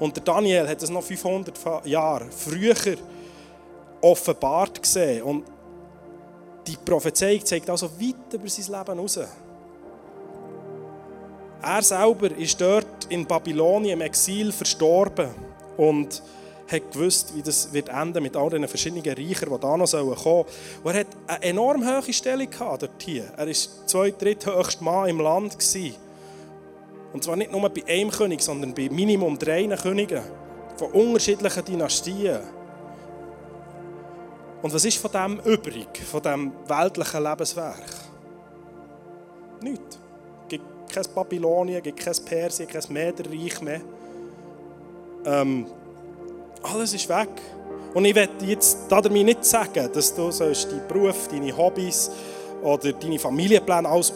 Und 0.00 0.16
der 0.16 0.24
Daniel 0.24 0.66
hat 0.66 0.82
es 0.82 0.90
noch 0.90 1.02
500 1.02 1.86
Jahre 1.86 2.26
früher 2.30 2.74
offenbart 4.00 4.82
gesehen. 4.82 5.22
Und 5.22 5.44
die 6.66 6.76
Prophezeiung 6.76 7.44
zeigt 7.44 7.68
also 7.70 7.90
weit 8.00 8.32
über 8.32 8.48
sein 8.48 8.78
Leben 8.78 8.96
heraus. 8.96 9.20
Er 11.62 11.82
selber 11.82 12.30
ist 12.36 12.58
dort 12.60 13.04
in 13.10 13.26
Babylonien 13.26 14.00
im 14.00 14.00
Exil 14.00 14.50
verstorben 14.50 15.28
und 15.76 16.22
hat 16.70 16.92
gewusst, 16.92 17.34
wie 17.34 17.42
das 17.42 17.70
wird 17.72 17.90
enden 17.90 18.22
mit 18.22 18.36
all 18.36 18.48
den 18.48 18.66
verschiedenen 18.66 19.04
Reichern, 19.04 19.50
die 19.52 19.60
da 19.60 19.76
noch 19.76 19.90
kommen 19.90 20.16
sollen. 20.16 20.44
Und 20.82 20.94
er 20.94 21.00
hat 21.00 21.06
eine 21.26 21.42
enorm 21.42 21.84
hohe 21.84 22.12
Stellung 22.12 22.48
dort 22.58 23.02
hier. 23.02 23.24
Er 23.36 23.46
war 23.46 23.54
zwei 23.86 24.10
dritthöchste 24.12 24.82
Mann 24.82 25.08
im 25.08 25.20
Land. 25.20 25.58
Gewesen. 25.58 25.96
Und 27.12 27.24
zwar 27.24 27.36
nicht 27.36 27.50
nur 27.50 27.68
bei 27.68 27.84
einem 27.86 28.10
König, 28.10 28.40
sondern 28.40 28.72
bei 28.74 28.88
Minimum 28.88 29.38
drei 29.38 29.66
Königen 29.66 30.22
von 30.76 30.90
unterschiedlichen 30.92 31.64
Dynastien. 31.64 32.40
Und 34.62 34.72
was 34.72 34.84
ist 34.84 34.98
von 34.98 35.10
dem 35.10 35.40
übrig, 35.40 35.88
von 36.10 36.22
dem 36.22 36.52
weltlichen 36.66 37.22
Lebenswerk? 37.22 37.84
Nichts. 39.62 39.98
Es 40.42 40.48
gibt 40.48 40.92
kein 40.92 41.04
Babylonien, 41.14 41.82
gibt 41.82 41.98
kein 41.98 42.14
Persien, 42.24 42.68
kein 42.68 42.82
Mäderreich 42.90 43.60
mehr. 43.62 43.80
Ähm, 45.24 45.66
alles 46.62 46.94
ist 46.94 47.08
weg. 47.08 47.30
Und 47.94 48.04
ich 48.04 48.14
werde 48.14 48.44
jetzt 48.44 48.78
damit 48.88 49.12
nicht 49.12 49.44
sagen, 49.44 49.88
dass 49.92 50.14
du 50.14 50.30
deinen 50.30 50.88
Beruf, 50.88 51.28
deine 51.28 51.56
Hobbys 51.56 52.10
oder 52.62 52.92
deine 52.92 53.18
Familienpläne 53.18 53.88
alles 53.88 54.10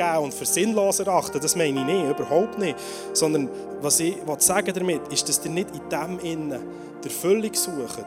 aufgeben 0.00 0.24
und 0.24 0.34
für 0.34 0.46
sinnlos 0.46 1.00
erachten. 1.00 1.40
Das 1.40 1.56
meine 1.56 1.80
ich 1.80 1.86
nicht, 1.86 2.10
überhaupt 2.10 2.58
nicht. 2.58 2.76
Sondern 3.12 3.48
was 3.80 4.00
ich 4.00 4.16
sagen 4.38 4.72
damit 4.74 5.12
ist, 5.12 5.28
dass 5.28 5.44
ihr 5.44 5.50
nicht 5.50 5.68
in 5.74 5.88
dem 5.88 6.18
Innen 6.20 6.50
der 6.50 7.10
Erfüllung 7.10 7.54
sucht, 7.54 8.06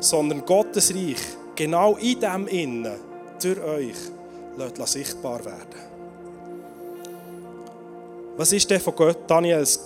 sondern 0.00 0.44
Gottes 0.44 0.94
Reich 0.94 1.20
genau 1.54 1.96
in 1.96 2.20
dem 2.20 2.46
Innen 2.48 2.92
durch 3.40 3.60
euch 3.60 3.96
lässt 4.56 4.92
sichtbar 4.92 5.44
werden. 5.44 5.94
Was 8.36 8.52
ist 8.52 8.68
denn 8.70 8.80
von 8.80 8.94
Gott, 8.96 9.18
Daniels 9.26 9.80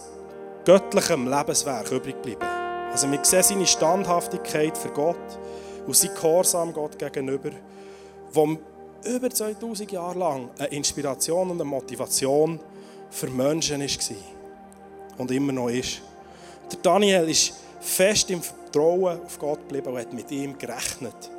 göttlichem 0.64 1.28
Lebenswerk 1.28 1.90
übrig 1.90 2.14
geblieben? 2.16 2.46
Also 2.90 3.10
wir 3.10 3.22
sehen 3.22 3.42
seine 3.42 3.66
Standhaftigkeit 3.66 4.76
für 4.76 4.88
Gott 4.88 5.16
und 5.86 5.94
sein 5.94 6.10
Gehorsam 6.14 6.72
Gott 6.72 6.98
gegenüber, 6.98 7.50
wo 8.32 8.56
über 9.04 9.30
2000 9.30 9.92
Jahre 9.92 10.18
lang 10.18 10.50
eine 10.58 10.68
Inspiration 10.68 11.50
und 11.50 11.60
eine 11.60 11.64
Motivation 11.64 12.60
für 13.10 13.28
Menschen 13.28 13.80
war 13.80 14.16
und 15.18 15.30
immer 15.30 15.52
noch 15.52 15.68
ist. 15.68 16.00
Der 16.70 16.78
Daniel 16.80 17.28
ist 17.28 17.54
fest 17.80 18.30
im 18.30 18.42
Vertrauen 18.42 19.20
auf 19.24 19.38
Gott 19.38 19.60
geblieben 19.60 19.88
und 19.92 19.98
hat 19.98 20.12
mit 20.12 20.30
ihm 20.30 20.58
gerechnet. 20.58 21.30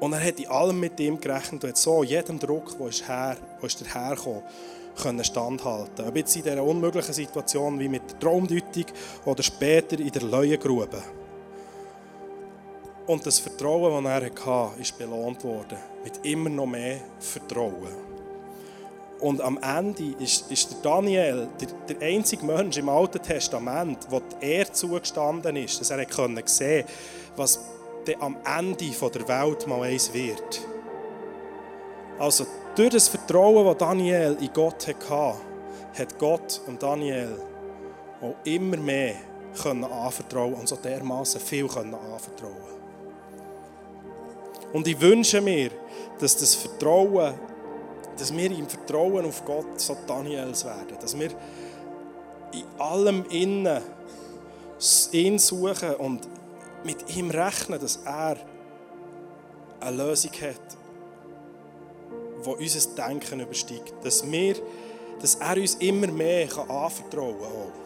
Und 0.00 0.12
er 0.12 0.24
hat 0.24 0.38
in 0.38 0.48
allem 0.48 0.80
mit 0.80 0.98
ihm 1.00 1.20
gerechnet 1.20 1.64
und 1.64 1.70
hat 1.70 1.76
so 1.78 2.02
jedem 2.02 2.38
Druck, 2.38 2.76
der 2.78 2.88
ist 2.88 3.08
her, 3.08 3.36
wo 3.60 3.66
ist 3.66 3.80
dahergekommen, 3.80 4.42
können 5.00 5.24
standhalten. 5.24 6.06
Ob 6.06 6.16
jetzt 6.16 6.36
in 6.36 6.42
dieser 6.42 6.62
unmöglichen 6.62 7.14
Situation 7.14 7.78
wie 7.78 7.88
mit 7.88 8.10
der 8.10 8.18
Traumdeutung 8.18 8.86
oder 9.24 9.42
später 9.42 9.98
in 9.98 10.10
der 10.10 10.22
Leuengrube. 10.22 11.02
Und 13.06 13.26
das 13.26 13.38
Vertrauen, 13.38 14.04
das 14.04 14.22
er 14.22 14.44
hatte, 14.46 14.80
ist 14.80 14.96
belohnt 14.96 15.44
worden. 15.44 15.78
Mit 16.02 16.20
immer 16.22 16.48
noch 16.48 16.66
mehr 16.66 17.00
Vertrauen. 17.18 18.14
Und 19.20 19.40
am 19.40 19.58
Ende 19.62 20.14
ist, 20.18 20.50
ist 20.50 20.70
der 20.70 20.78
Daniel 20.82 21.48
der, 21.60 21.68
der, 21.96 22.08
einzige 22.08 22.44
Mensch 22.44 22.76
im 22.76 22.88
Alten 22.88 23.22
Testament, 23.22 23.98
wo 24.10 24.20
er 24.40 24.70
zugestanden 24.72 25.56
ist, 25.56 25.80
dass 25.80 25.90
er 25.90 25.98
sehen 25.98 26.10
konnte, 26.10 26.84
was 27.36 27.60
am 28.20 28.36
Ende 28.44 28.90
der 28.90 29.28
Welt 29.28 29.66
mal 29.66 29.82
eins 29.82 30.12
wird. 30.12 30.60
Also 32.18 32.46
durch 32.74 32.90
das 32.90 33.08
Vertrauen, 33.08 33.64
das 33.64 33.78
Daniel 33.78 34.36
in 34.40 34.52
Gott 34.52 34.86
hatte, 34.88 35.38
hat 35.98 36.18
Gott 36.18 36.60
und 36.66 36.82
Daniel 36.82 37.38
auch 38.20 38.34
immer 38.44 38.76
mehr 38.76 39.14
anvertrauen 39.64 40.54
und 40.54 40.68
so 40.68 40.76
dermaßen 40.76 41.40
viel 41.40 41.64
anvertrauen. 41.64 42.73
Und 44.74 44.86
ich 44.86 45.00
wünsche 45.00 45.40
mir, 45.40 45.70
dass 46.18 46.36
das 46.36 46.54
Vertrauen, 46.54 47.32
dass 48.18 48.36
wir 48.36 48.50
im 48.50 48.68
Vertrauen 48.68 49.24
auf 49.24 49.42
Gott 49.46 49.80
so 49.80 49.96
Daniels 50.06 50.66
werden, 50.66 50.98
dass 51.00 51.18
wir 51.18 51.30
in 52.52 52.64
allem 52.78 53.24
innen 53.30 53.80
ihn 55.12 55.38
suchen 55.38 55.94
und 55.94 56.28
mit 56.84 57.16
ihm 57.16 57.30
rechnen, 57.30 57.80
dass 57.80 58.00
er 58.04 58.36
eine 59.80 59.96
Lösung 59.96 60.32
hat 60.32 60.76
wo 62.44 62.52
unser 62.52 62.94
Denken 62.94 63.40
übersteigt. 63.40 63.94
Dass, 64.02 64.30
wir, 64.30 64.56
dass 65.20 65.36
er 65.36 65.56
uns 65.56 65.74
immer 65.76 66.06
mehr 66.08 66.48
anvertrauen 66.68 67.38
kann. 67.38 67.83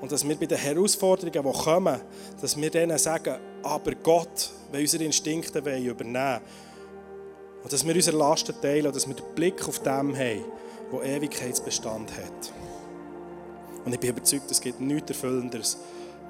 Und 0.00 0.12
dass 0.12 0.26
wir 0.26 0.36
bei 0.36 0.46
den 0.46 0.58
Herausforderungen, 0.58 1.32
die 1.32 1.62
kommen, 1.62 2.00
dass 2.40 2.56
wir 2.56 2.70
denen 2.70 2.98
sagen, 2.98 3.36
aber 3.62 3.94
Gott 3.96 4.50
will 4.70 4.82
unsere 4.82 5.04
Instinkte 5.04 5.58
übernehmen 5.58 6.40
Und 7.62 7.72
dass 7.72 7.86
wir 7.86 7.94
unsere 7.94 8.16
Lasten 8.16 8.54
teilen 8.60 8.86
und 8.86 8.96
dass 8.96 9.08
wir 9.08 9.14
den 9.14 9.34
Blick 9.34 9.66
auf 9.66 9.80
dem 9.80 10.16
haben, 10.16 10.44
der 10.92 11.02
Ewigkeitsbestand 11.02 12.12
hat. 12.12 12.52
Und 13.84 13.92
ich 13.92 14.00
bin 14.00 14.10
überzeugt, 14.10 14.50
es 14.50 14.60
gibt 14.60 14.80
nichts 14.80 15.10
Erfüllenderes, 15.10 15.78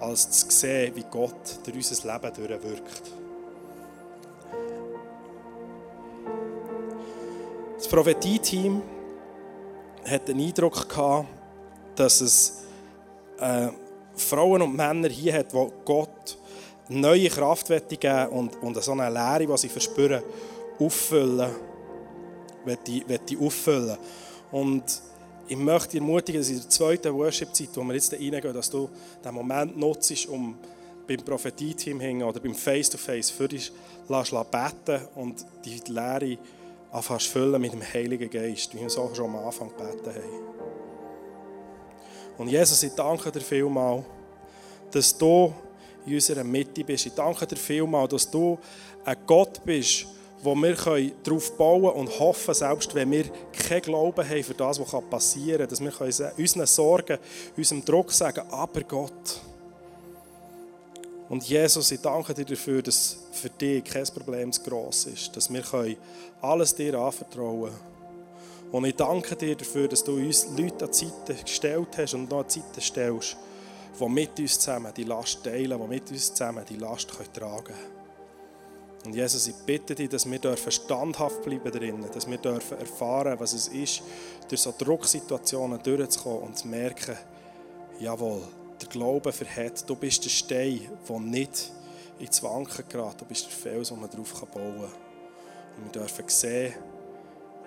als 0.01 0.31
zu 0.31 0.51
sehen, 0.51 0.95
wie 0.95 1.05
Gott 1.11 1.59
durch 1.65 1.77
unser 1.77 2.13
Leben 2.13 2.35
durchwirkt. 2.35 3.03
Das 7.77 7.89
Prophetie-Team 7.89 8.83
hat 10.05 10.29
den 10.29 10.41
Eindruck 10.41 10.89
gehabt, 10.89 11.29
dass 11.97 12.21
es 12.21 12.65
äh, 13.41 13.69
Frauen 14.17 14.63
und 14.63 14.77
Männer 14.77 15.09
hier 15.09 15.35
hat, 15.35 15.53
die 15.53 15.67
Gott 15.85 16.39
neue 16.89 17.29
Kraft 17.29 17.69
geben 17.69 18.29
und, 18.29 18.63
und 18.63 18.83
so 18.83 18.93
eine 18.93 19.11
Lehre, 19.11 19.47
die 19.47 19.59
sie 19.59 19.69
verspüren, 19.69 20.23
auffüllen, 20.79 21.51
die 22.87 23.39
auffüllen. 23.39 23.97
Und 24.51 25.03
ich 25.47 25.57
möchte 25.57 25.93
dich 25.93 26.01
ermutigen, 26.01 26.41
dass 26.41 26.51
in 26.51 26.61
der 26.61 26.69
zweiten 26.69 27.15
Worship-Zeit, 27.15 27.69
wo 27.75 27.83
wir 27.83 27.95
jetzt 27.95 28.13
reingehen, 28.13 28.53
dass 28.53 28.71
du 28.71 28.89
den 29.25 29.35
Moment 29.35 29.79
nutzt, 29.79 30.29
um 30.29 30.57
beim 31.07 31.25
Prophetie-Team 31.25 32.23
oder 32.23 32.39
beim 32.39 32.55
Face-to-Face 32.55 33.31
-face 33.31 33.33
für 33.33 33.49
dich 33.49 33.73
beten 34.07 35.09
und 35.15 35.45
die 35.65 35.81
Lehre 35.91 36.39
anfängst 36.93 37.29
füllen 37.29 37.61
mit 37.61 37.73
dem 37.73 37.83
Heiligen 37.83 38.31
Geist, 38.31 38.75
wie 38.75 38.81
wir 38.81 38.91
so 38.91 39.11
schon 39.15 39.27
am 39.27 39.37
Anfang 39.37 39.71
gebeten 39.71 40.15
haben. 40.15 40.58
Und 42.39 42.49
Jesus, 42.49 42.83
ich 42.85 42.93
danke 42.93 43.33
dir 43.33 43.41
vielmal, 43.41 44.05
dass 44.93 45.17
du 45.19 45.53
in 46.07 46.15
unserer 46.15 46.45
Mitte 46.45 46.85
bist. 46.85 47.07
Ich 47.07 47.13
danke 47.13 47.47
dir 47.47 47.57
vielmal, 47.57 48.07
dass 48.07 48.31
du 48.31 48.59
ein 49.05 49.17
Gott 49.27 49.63
bist, 49.65 50.07
wo 50.41 50.55
wir 50.55 50.77
darauf 51.25 51.57
bauen 51.57 51.93
und 51.95 52.19
hoffen, 52.21 52.55
selbst 52.55 52.95
wenn 52.95 53.11
wir 53.11 53.25
keinen 53.53 53.83
Glauben 53.83 54.27
haben 54.27 54.45
für 54.45 54.55
das, 54.55 54.79
was 54.79 55.11
passieren 55.11 55.69
kann, 55.69 55.69
dass 55.69 55.81
wir 55.81 56.33
unseren 56.39 56.67
Sorgen, 56.67 57.19
unserem 57.57 57.85
Druck 57.85 58.13
sagen, 58.13 58.45
aber 58.49 58.83
Gott. 58.83 59.41
Und 61.29 61.43
Jesus, 61.43 61.91
ich 61.91 62.01
danke 62.01 62.33
dir 62.33 62.45
dafür, 62.45 62.81
dass 62.81 63.17
für 63.33 63.51
dich 63.51 63.85
kein 63.85 64.07
Problem 64.07 64.53
zu 64.53 64.63
gross 64.63 65.07
ist, 65.07 65.37
dass 65.37 65.53
wir 65.53 65.65
alles 66.41 66.75
dir 66.75 66.95
anvertrauen 66.95 67.71
können. 67.71 67.98
Und 68.71 68.85
ich 68.85 68.97
danke 68.97 69.35
dir 69.35 69.57
dafür, 69.57 69.89
dass 69.89 70.05
du 70.05 70.17
uns 70.17 70.49
Leute 70.57 70.85
an 70.85 70.93
Seite 70.93 71.35
gestellt 71.43 71.89
hast 71.97 72.15
und 72.15 72.31
noch 72.31 72.45
an 72.45 72.51
Seite 72.51 72.81
stellst, 72.81 73.37
die 73.99 74.09
mit 74.09 74.39
uns 74.39 74.59
zusammen 74.59 74.93
die 74.95 75.05
Last 75.05 75.43
teilen, 75.43 75.81
die 75.81 75.87
mit 75.87 76.11
uns 76.11 76.35
zusammen 76.35 76.65
die 76.69 76.77
Last 76.77 77.09
tragen 77.09 77.65
können. 77.65 77.99
Und 79.07 79.15
Jesus, 79.15 79.47
ich 79.47 79.55
bitte 79.55 79.95
dich, 79.95 80.09
dass 80.09 80.31
wir 80.31 80.39
dürfen 80.39 80.71
standhaft 80.71 81.43
bleiben 81.43 81.71
drinnen, 81.71 82.07
dass 82.13 82.29
wir 82.29 82.37
dürfen 82.37 82.79
erfahren, 82.79 83.39
was 83.39 83.55
es 83.55 83.69
ist, 83.69 84.03
durch 84.49 84.61
so 84.61 84.75
Drucksituationen 84.77 85.83
durchzukommen 85.83 86.43
und 86.43 86.59
zu 86.59 86.69
merken, 86.69 87.17
jawohl, 88.01 88.43
der 88.81 88.89
Glaube 88.89 89.33
verhält. 89.33 89.89
Du 89.89 89.97
bist 89.97 90.25
der 90.25 90.31
Stein, 90.31 90.81
der 91.09 91.21
nicht 91.21 91.73
ins 92.19 92.43
Wanken 92.43 92.85
gerät. 92.89 93.21
Du 93.21 93.25
bist 93.25 93.47
der 93.47 93.53
Fels, 93.53 93.91
wo 93.91 93.97
man 93.97 94.11
darauf 94.11 94.33
bauen 94.47 94.75
kann. 94.75 94.91
Und 95.77 95.85
wir 95.85 95.93
dürfen 95.93 96.25
sehen, 96.27 96.75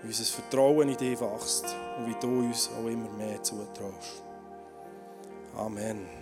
wie 0.03 0.07
unser 0.07 0.23
Vertrauen 0.23 0.89
in 0.89 0.97
dich 0.97 1.19
wächst 1.19 1.75
und 1.97 2.07
wie 2.07 2.15
du 2.19 2.27
uns 2.27 2.69
auch 2.69 2.87
immer 2.87 3.09
mehr 3.17 3.41
zutraust. 3.43 4.23
Amen. 5.55 6.20